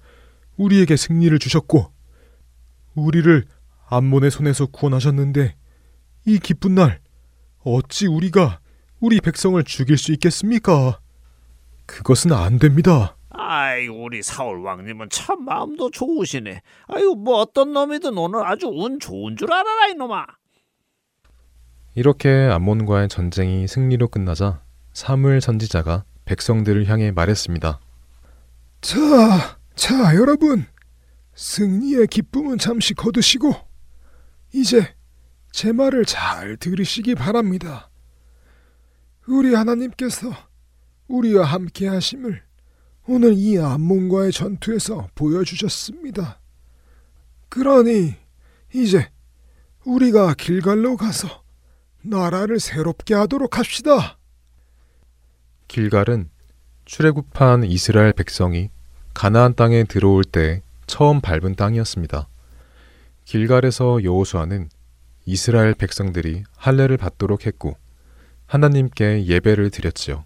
우리에게 0.58 0.98
승리를 0.98 1.40
주셨고, 1.40 1.90
우리를 2.96 3.46
암몬의 3.88 4.30
손에서 4.30 4.66
구원하셨는데 4.66 5.56
이 6.26 6.40
기쁜 6.40 6.76
날 6.76 7.00
어찌 7.64 8.08
우리가 8.08 8.60
우리 9.00 9.22
백성을 9.22 9.62
죽일 9.64 9.98
수 9.98 10.12
있겠습니까? 10.12 11.00
그것은 11.86 12.34
안 12.34 12.60
됩니다. 12.60 13.16
아이 13.30 13.88
우리 13.88 14.22
사울 14.22 14.60
왕님은 14.60 15.08
참 15.12 15.46
마음도 15.46 15.90
좋으시네. 15.90 16.62
아유 16.88 17.16
뭐 17.18 17.38
어떤 17.38 17.72
놈이든 17.72 18.18
오늘 18.18 18.46
아주 18.46 18.68
운 18.68 19.00
좋은 19.00 19.38
줄 19.38 19.52
알아라 19.52 19.88
이놈아. 19.88 20.26
이렇게 21.96 22.30
암몬과의 22.30 23.08
전쟁이 23.08 23.66
승리로 23.66 24.10
끝나자 24.10 24.62
사무엘 25.00 25.40
선지자가 25.40 26.04
백성들을 26.26 26.90
향해 26.90 27.12
말했습니다. 27.12 27.80
자, 28.82 29.58
자 29.74 30.16
여러분, 30.18 30.66
승리의 31.36 32.08
기쁨은 32.08 32.58
잠시 32.58 32.94
거두시고 32.94 33.56
이제 34.52 34.94
제 35.54 35.72
말을 35.72 36.04
잘 36.04 36.58
들으시기 36.58 37.16
바랍니다. 37.16 37.90
우리 39.26 39.56
하나님께서 39.56 40.34
우리와 41.08 41.46
함께 41.46 41.88
하심을 41.88 42.44
오늘 43.08 43.36
이 43.36 43.58
암몬과의 43.58 44.34
전투에서 44.34 45.08
보여주셨습니다. 45.16 46.42
그러니 47.48 48.16
이제 48.74 49.10
우리가 49.86 50.34
길갈로 50.34 50.98
가서 50.98 51.46
나라를 52.02 52.60
새롭게 52.60 53.14
하도록 53.14 53.58
합시다. 53.58 54.19
길갈은 55.70 56.32
출애굽한 56.86 57.64
이스라엘 57.64 58.12
백성이 58.12 58.72
가나안 59.14 59.54
땅에 59.54 59.84
들어올 59.84 60.24
때 60.24 60.64
처음 60.88 61.22
밟은 61.22 61.56
땅이었습니다. 61.56 62.28
길갈에서 63.26 64.04
여호수아는 64.04 64.70
이스라엘 65.28 65.76
백성들이 65.76 66.44
할례를 66.58 66.98
받도록 66.98 67.46
했고 67.46 67.78
하나님께 68.48 69.28
예배를 69.28 69.70
드렸지요. 69.70 70.26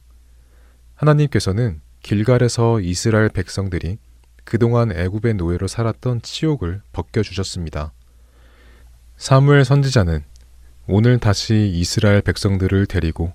하나님께서는 0.95 1.81
길갈에서 2.01 2.79
이스라엘 2.79 3.27
백성들이 3.27 3.97
그동안 4.45 4.93
애굽의 4.93 5.33
노예로 5.33 5.67
살았던 5.67 6.21
치욕을 6.21 6.81
벗겨 6.93 7.21
주셨습니다. 7.21 7.91
사무엘 9.17 9.65
선지자는 9.65 10.23
오늘 10.87 11.19
다시 11.19 11.69
이스라엘 11.73 12.21
백성들을 12.21 12.85
데리고 12.85 13.33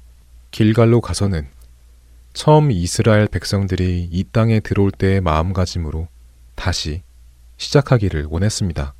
길갈로 0.52 1.02
가서는 1.02 1.57
처음 2.38 2.70
이스라엘 2.70 3.26
백성들이 3.26 4.10
이 4.12 4.24
땅에 4.30 4.60
들어올 4.60 4.92
때의 4.92 5.20
마음가짐으로 5.20 6.06
다시 6.54 7.02
시작하기를 7.56 8.26
원했습니다. 8.30 8.94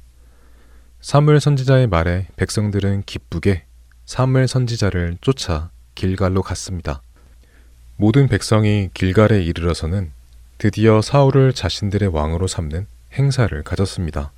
사무엘 1.00 1.38
선지자의 1.38 1.86
말에 1.86 2.26
백성들은 2.34 3.04
기쁘게 3.06 3.62
사무엘 4.06 4.48
선지자를 4.48 5.18
쫓아 5.20 5.70
길갈로 5.94 6.42
갔습니다. 6.42 7.00
모든 7.94 8.26
백성이 8.26 8.90
길갈에 8.92 9.40
이르러서는 9.44 10.10
드디어 10.58 11.00
사울을 11.00 11.52
자신들의 11.52 12.08
왕으로 12.08 12.48
삼는 12.48 12.88
행사를 13.12 13.62
가졌습니다. 13.62 14.32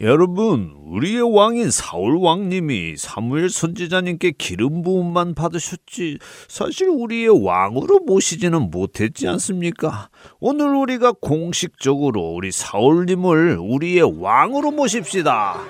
여러분, 0.00 0.74
우리의 0.86 1.22
왕인 1.22 1.70
사울 1.70 2.16
왕님이 2.16 2.96
사무엘 2.96 3.48
선지자님께 3.48 4.32
기름 4.36 4.82
부음만 4.82 5.36
받으셨지 5.36 6.18
사실 6.48 6.88
우리의 6.88 7.44
왕으로 7.44 8.00
모시지는 8.00 8.72
못했지 8.72 9.28
않습니까? 9.28 10.08
오늘 10.40 10.74
우리가 10.74 11.12
공식적으로 11.20 12.32
우리 12.32 12.50
사울님을 12.50 13.58
우리의 13.60 14.20
왕으로 14.20 14.72
모십시다. 14.72 15.62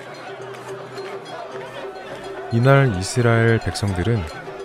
이날 2.51 2.97
이스라엘 2.97 3.59
백성들은 3.59 4.23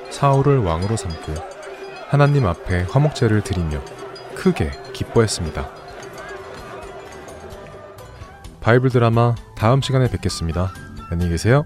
사울을 0.09 0.59
왕으로 0.59 0.97
삼고 0.97 1.35
하나님 2.09 2.47
앞에 2.47 2.85
화목제를 2.85 3.43
드리며 3.43 3.85
크게 4.35 4.71
기뻐했습니다. 4.95 5.80
바이블 8.61 8.91
드라마 8.91 9.35
다음 9.57 9.81
시간에 9.81 10.09
뵙겠습니다. 10.09 10.71
안녕히 11.11 11.31
계세요. 11.31 11.65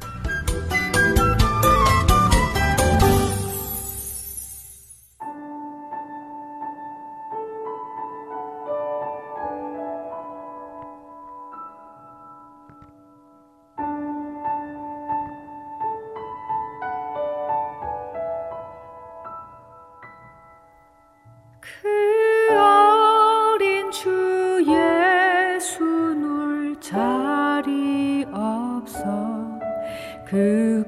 그 30.35 30.83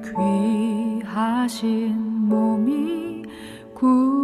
귀하신 0.99 1.95
몸이 2.27 3.23
구 3.73 4.16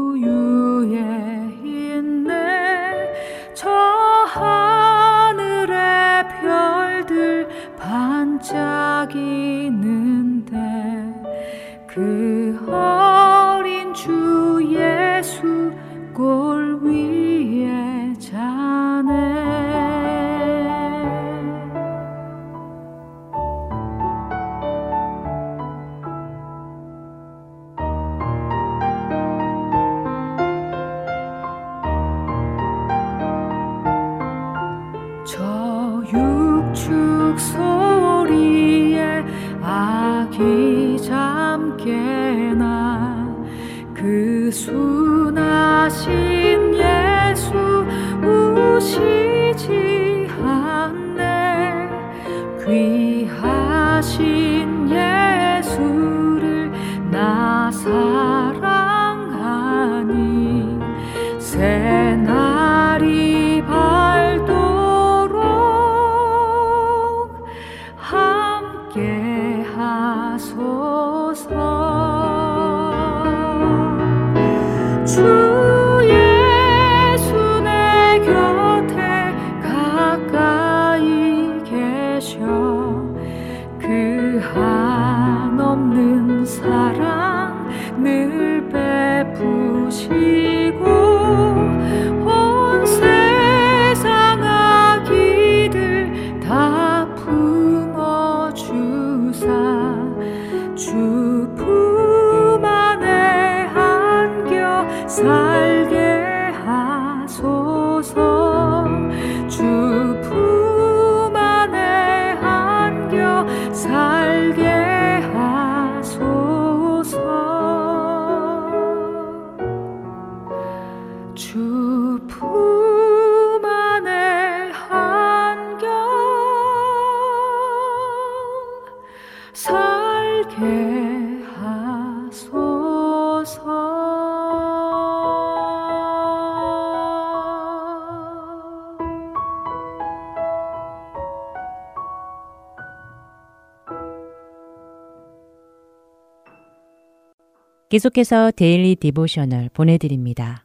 계속해서 147.93 148.49
Daily 148.55 148.95
Devotional 148.95 149.69
보내드립니다. 149.71 150.63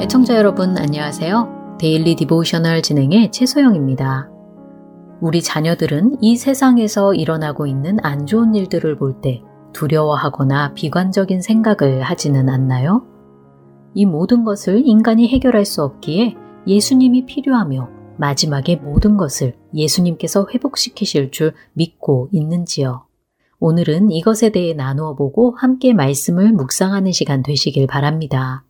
애청자 0.00 0.38
여러분 0.38 0.78
안녕하세요. 0.78 1.76
Daily 1.78 2.16
Devotional 2.16 2.80
진행의 2.80 3.30
최소영입니다. 3.30 4.30
우리 5.20 5.42
자녀들은 5.42 6.22
이 6.22 6.36
세상에서 6.36 7.12
일어나고 7.12 7.66
있는 7.66 7.98
안 8.02 8.24
좋은 8.24 8.54
일들을 8.54 8.96
볼 8.96 9.20
때 9.20 9.42
두려워하거나 9.74 10.72
비관적인 10.72 11.42
생각을 11.42 12.00
하지는 12.00 12.48
않나요? 12.48 13.04
이 13.92 14.06
모든 14.06 14.44
것을 14.44 14.80
인간이 14.82 15.28
해결할 15.28 15.66
수 15.66 15.82
없기에 15.82 16.36
예수님이 16.66 17.26
필요하며 17.26 17.99
마지막에 18.20 18.76
모든 18.76 19.16
것을 19.16 19.54
예수님께서 19.74 20.46
회복시키실 20.52 21.30
줄 21.30 21.54
믿고 21.72 22.28
있는지요. 22.32 23.06
오늘은 23.60 24.10
이것에 24.10 24.50
대해 24.50 24.74
나누어 24.74 25.14
보고 25.14 25.56
함께 25.56 25.94
말씀을 25.94 26.52
묵상하는 26.52 27.12
시간 27.12 27.42
되시길 27.42 27.86
바랍니다. 27.86 28.62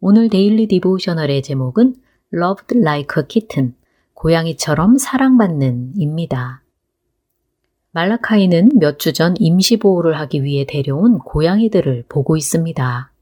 오늘 0.00 0.28
데일리 0.28 0.68
디보셔널의 0.68 1.42
제목은 1.42 1.94
Loved 2.34 2.78
Like 2.78 3.22
a 3.22 3.26
Kitten, 3.26 3.74
고양이처럼 4.12 4.98
사랑받는 4.98 5.94
입니다. 5.96 6.62
말라카이는 7.92 8.68
몇 8.78 8.98
주 8.98 9.14
전 9.14 9.34
임시보호를 9.38 10.18
하기 10.20 10.44
위해 10.44 10.66
데려온 10.66 11.20
고양이들을 11.20 12.04
보고 12.10 12.36
있습니다. 12.36 13.12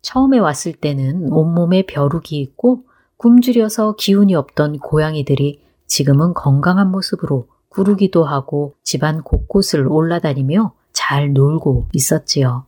처음에 0.00 0.38
왔을 0.38 0.72
때는 0.72 1.30
온몸에 1.32 1.82
벼룩이 1.84 2.30
있고 2.30 2.84
굶주려서 3.16 3.96
기운이 3.96 4.34
없던 4.34 4.78
고양이들이 4.78 5.62
지금은 5.86 6.34
건강한 6.34 6.90
모습으로 6.90 7.48
구르기도 7.68 8.24
하고 8.24 8.74
집안 8.82 9.22
곳곳을 9.22 9.86
올라다니며 9.86 10.72
잘 10.92 11.32
놀고 11.32 11.88
있었지요. 11.92 12.66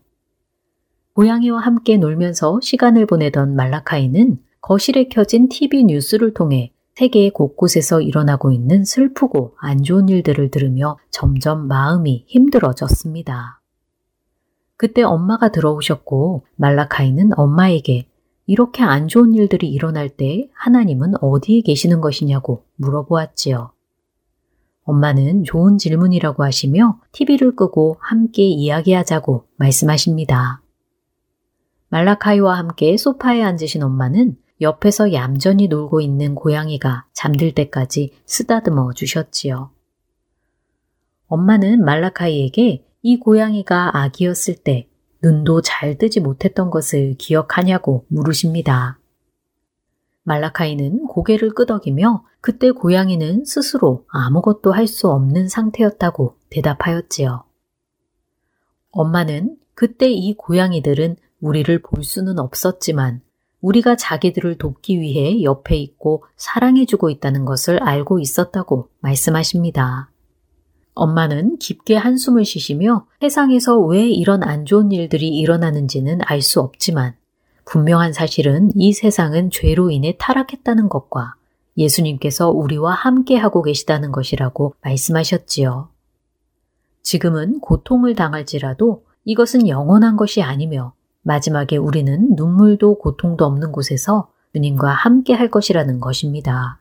고양이와 1.14 1.60
함께 1.60 1.96
놀면서 1.96 2.60
시간을 2.62 3.06
보내던 3.06 3.56
말라카이는 3.56 4.38
거실에 4.60 5.08
켜진 5.08 5.48
TV 5.48 5.84
뉴스를 5.84 6.34
통해 6.34 6.72
세계 6.94 7.30
곳곳에서 7.30 8.00
일어나고 8.00 8.50
있는 8.50 8.84
슬프고 8.84 9.54
안 9.58 9.82
좋은 9.82 10.08
일들을 10.08 10.50
들으며 10.50 10.98
점점 11.10 11.68
마음이 11.68 12.24
힘들어졌습니다. 12.26 13.60
그때 14.76 15.02
엄마가 15.02 15.50
들어오셨고 15.50 16.44
말라카이는 16.56 17.38
엄마에게 17.38 18.06
이렇게 18.48 18.82
안 18.82 19.08
좋은 19.08 19.34
일들이 19.34 19.68
일어날 19.68 20.08
때 20.08 20.48
하나님은 20.54 21.22
어디에 21.22 21.60
계시는 21.60 22.00
것이냐고 22.00 22.64
물어보았지요. 22.76 23.72
엄마는 24.84 25.44
좋은 25.44 25.76
질문이라고 25.76 26.42
하시며 26.44 26.98
TV를 27.12 27.54
끄고 27.54 27.98
함께 28.00 28.44
이야기하자고 28.44 29.44
말씀하십니다. 29.56 30.62
말라카이와 31.90 32.56
함께 32.56 32.96
소파에 32.96 33.42
앉으신 33.42 33.82
엄마는 33.82 34.38
옆에서 34.62 35.12
얌전히 35.12 35.68
놀고 35.68 36.00
있는 36.00 36.34
고양이가 36.34 37.04
잠들 37.12 37.52
때까지 37.52 38.14
쓰다듬어 38.24 38.94
주셨지요. 38.94 39.72
엄마는 41.26 41.84
말라카이에게 41.84 42.82
이 43.02 43.18
고양이가 43.18 43.98
아기였을 43.98 44.54
때 44.54 44.87
눈도 45.22 45.62
잘 45.62 45.98
뜨지 45.98 46.20
못했던 46.20 46.70
것을 46.70 47.14
기억하냐고 47.18 48.04
물으십니다. 48.08 48.98
말라카이는 50.24 51.06
고개를 51.06 51.54
끄덕이며 51.54 52.24
그때 52.40 52.70
고양이는 52.70 53.44
스스로 53.44 54.04
아무것도 54.08 54.72
할 54.72 54.86
수 54.86 55.08
없는 55.10 55.48
상태였다고 55.48 56.36
대답하였지요. 56.50 57.44
엄마는 58.90 59.56
그때 59.74 60.10
이 60.10 60.34
고양이들은 60.34 61.16
우리를 61.40 61.82
볼 61.82 62.04
수는 62.04 62.38
없었지만 62.38 63.22
우리가 63.60 63.96
자기들을 63.96 64.58
돕기 64.58 65.00
위해 65.00 65.42
옆에 65.42 65.76
있고 65.76 66.24
사랑해주고 66.36 67.10
있다는 67.10 67.44
것을 67.44 67.82
알고 67.82 68.20
있었다고 68.20 68.88
말씀하십니다. 69.00 70.10
엄마는 70.98 71.58
깊게 71.58 71.96
한숨을 71.96 72.44
쉬시며 72.44 73.06
세상에서 73.20 73.78
왜 73.78 74.08
이런 74.08 74.42
안 74.42 74.66
좋은 74.66 74.90
일들이 74.92 75.28
일어나는지는 75.28 76.20
알 76.24 76.42
수 76.42 76.60
없지만 76.60 77.14
분명한 77.64 78.12
사실은 78.12 78.70
이 78.74 78.92
세상은 78.92 79.50
죄로 79.50 79.90
인해 79.90 80.16
타락했다는 80.18 80.88
것과 80.88 81.34
예수님께서 81.76 82.50
우리와 82.50 82.92
함께 82.94 83.36
하고 83.36 83.62
계시다는 83.62 84.10
것이라고 84.10 84.74
말씀하셨지요. 84.82 85.88
지금은 87.02 87.60
고통을 87.60 88.14
당할지라도 88.14 89.04
이것은 89.24 89.68
영원한 89.68 90.16
것이 90.16 90.42
아니며 90.42 90.94
마지막에 91.22 91.76
우리는 91.76 92.34
눈물도 92.34 92.98
고통도 92.98 93.44
없는 93.44 93.72
곳에서 93.72 94.30
주님과 94.54 94.90
함께 94.90 95.34
할 95.34 95.50
것이라는 95.50 96.00
것입니다. 96.00 96.77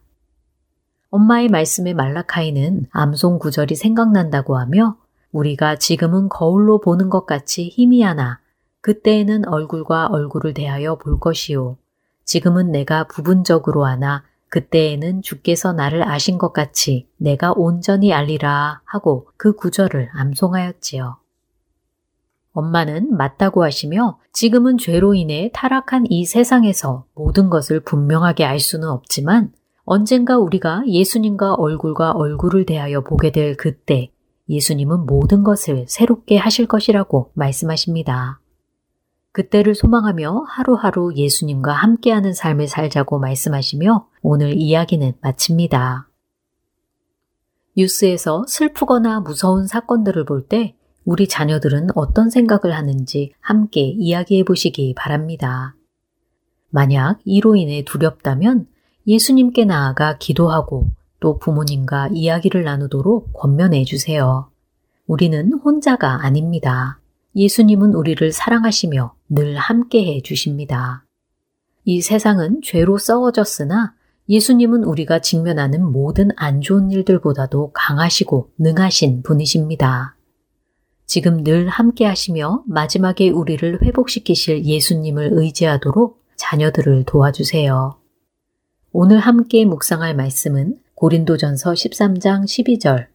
엄마의 1.09 1.47
말씀에 1.47 1.93
말라카이는 1.93 2.87
암송 2.91 3.39
구절이 3.39 3.75
생각난다고 3.75 4.57
하며 4.57 4.97
우리가 5.31 5.77
지금은 5.77 6.29
거울로 6.29 6.79
보는 6.79 7.09
것 7.09 7.25
같이 7.25 7.69
희미하나 7.69 8.39
그때에는 8.81 9.47
얼굴과 9.47 10.07
얼굴을 10.07 10.53
대하여 10.53 10.95
볼 10.95 11.19
것이요. 11.19 11.77
지금은 12.23 12.71
내가 12.71 13.05
부분적으로 13.05 13.85
아나 13.85 14.23
그때에는 14.49 15.21
주께서 15.21 15.73
나를 15.73 16.07
아신 16.07 16.37
것 16.37 16.53
같이 16.53 17.07
내가 17.17 17.51
온전히 17.51 18.13
알리라 18.13 18.81
하고 18.85 19.27
그 19.37 19.53
구절을 19.53 20.09
암송하였지요. 20.13 21.17
엄마는 22.53 23.15
맞다고 23.15 23.63
하시며 23.63 24.17
지금은 24.33 24.77
죄로 24.77 25.13
인해 25.13 25.51
타락한 25.53 26.05
이 26.09 26.25
세상에서 26.25 27.05
모든 27.13 27.49
것을 27.49 27.81
분명하게 27.81 28.45
알 28.45 28.59
수는 28.59 28.89
없지만 28.89 29.51
언젠가 29.89 30.37
우리가 30.37 30.83
예수님과 30.85 31.53
얼굴과 31.53 32.11
얼굴을 32.11 32.65
대하여 32.65 32.99
보게 32.99 33.31
될 33.31 33.55
그때 33.55 34.11
예수님은 34.49 35.05
모든 35.05 35.45
것을 35.45 35.85
새롭게 35.87 36.35
하실 36.35 36.67
것이라고 36.67 37.31
말씀하십니다. 37.35 38.41
그때를 39.31 39.75
소망하며 39.75 40.43
하루하루 40.49 41.13
예수님과 41.15 41.71
함께하는 41.71 42.33
삶을 42.33 42.67
살자고 42.67 43.17
말씀하시며 43.19 44.09
오늘 44.23 44.57
이야기는 44.57 45.13
마칩니다. 45.21 46.09
뉴스에서 47.77 48.43
슬프거나 48.45 49.21
무서운 49.21 49.67
사건들을 49.67 50.25
볼 50.25 50.49
때 50.49 50.75
우리 51.05 51.29
자녀들은 51.29 51.91
어떤 51.95 52.29
생각을 52.29 52.75
하는지 52.75 53.31
함께 53.39 53.83
이야기해 53.83 54.43
보시기 54.43 54.95
바랍니다. 54.97 55.77
만약 56.71 57.19
이로 57.23 57.55
인해 57.55 57.85
두렵다면 57.85 58.67
예수님께 59.07 59.63
나아가 59.63 60.17
기도하고 60.17 60.89
또 61.21 61.39
부모님과 61.39 62.09
이야기를 62.13 62.63
나누도록 62.65 63.31
권면해 63.33 63.85
주세요. 63.85 64.49
우리는 65.07 65.53
혼자가 65.53 66.25
아닙니다. 66.25 66.99
예수님은 67.35 67.93
우리를 67.93 68.31
사랑하시며 68.31 69.13
늘 69.29 69.55
함께 69.55 70.05
해 70.05 70.21
주십니다. 70.21 71.05
이 71.85 72.01
세상은 72.01 72.59
죄로 72.61 72.97
썩어졌으나 72.97 73.93
예수님은 74.27 74.83
우리가 74.83 75.19
직면하는 75.19 75.89
모든 75.89 76.29
안 76.35 76.59
좋은 76.59 76.91
일들보다도 76.91 77.71
강하시고 77.73 78.49
능하신 78.57 79.23
분이십니다. 79.23 80.17
지금 81.05 81.45
늘 81.45 81.69
함께 81.69 82.05
하시며 82.05 82.63
마지막에 82.67 83.29
우리를 83.29 83.81
회복시키실 83.81 84.65
예수님을 84.65 85.29
의지하도록 85.31 86.21
자녀들을 86.35 87.05
도와주세요. 87.05 87.96
오늘 88.93 89.19
함께 89.19 89.65
묵상할 89.65 90.15
말씀은 90.15 90.79
고린도전서 90.95 91.73
13장 91.73 92.45
12절. 92.45 93.07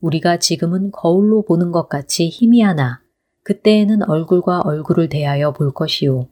우리가 0.00 0.38
지금은 0.38 0.90
거울로 0.90 1.42
보는 1.42 1.70
것 1.70 1.88
같이 1.88 2.28
희미하나 2.28 3.00
그때에는 3.44 4.08
얼굴과 4.08 4.62
얼굴을 4.64 5.08
대하여 5.08 5.52
볼 5.52 5.72
것이요. 5.72 6.26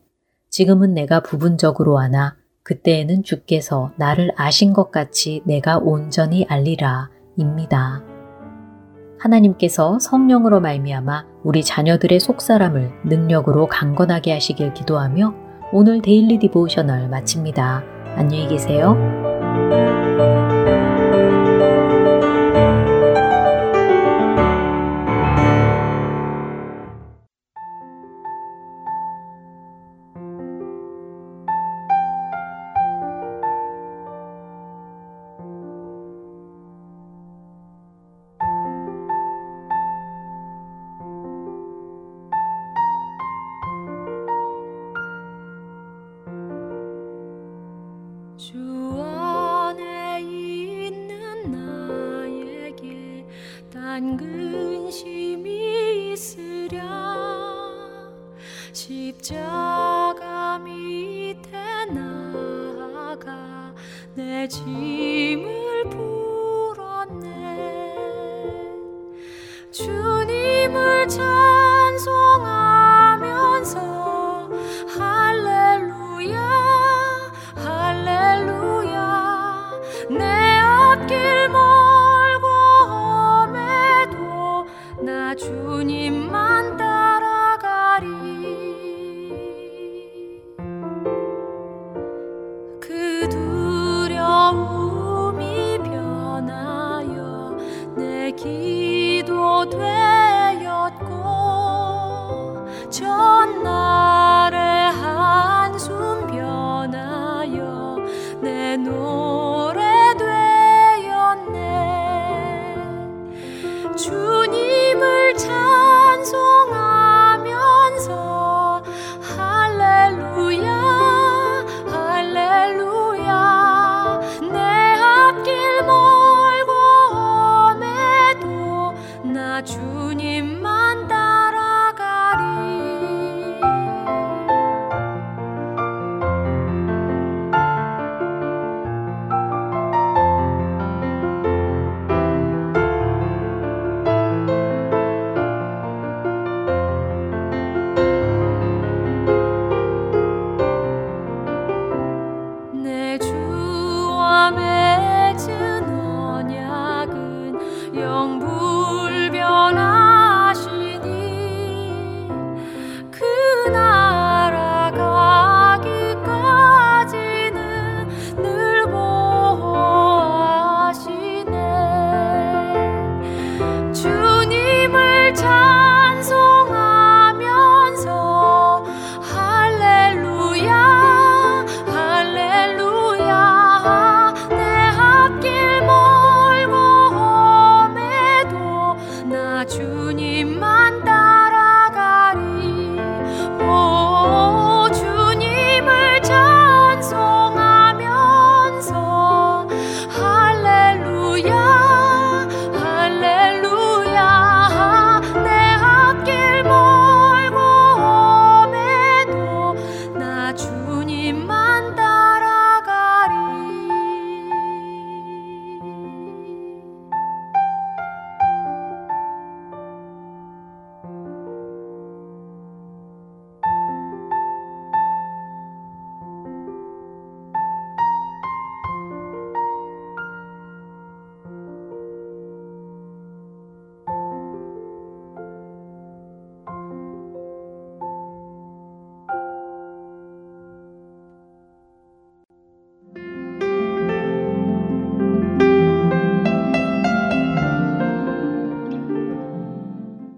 지금은 0.51 0.95
내가 0.95 1.21
부분적으로 1.21 1.99
아나 2.01 2.37
그때에는 2.65 3.23
주께서 3.23 3.93
나를 3.97 4.33
아신 4.37 4.73
것 4.73 4.91
같이 4.91 5.43
내가 5.45 5.79
온전히 5.79 6.45
알리라 6.49 7.11
입니다. 7.37 8.03
하나님께서 9.21 10.01
성령으로 10.01 10.61
말미암아 10.61 11.25
우리 11.45 11.63
자녀들의 11.63 12.19
속사람을 12.19 12.91
능력으로 13.05 13.69
강건하게 13.69 14.33
하시길 14.33 14.75
기도하며 14.75 15.46
오늘 15.73 16.01
데일리 16.01 16.39
디보셔널 16.39 17.09
마칩니다. 17.09 17.83
안녕히 18.17 18.47
계세요. 18.49 18.97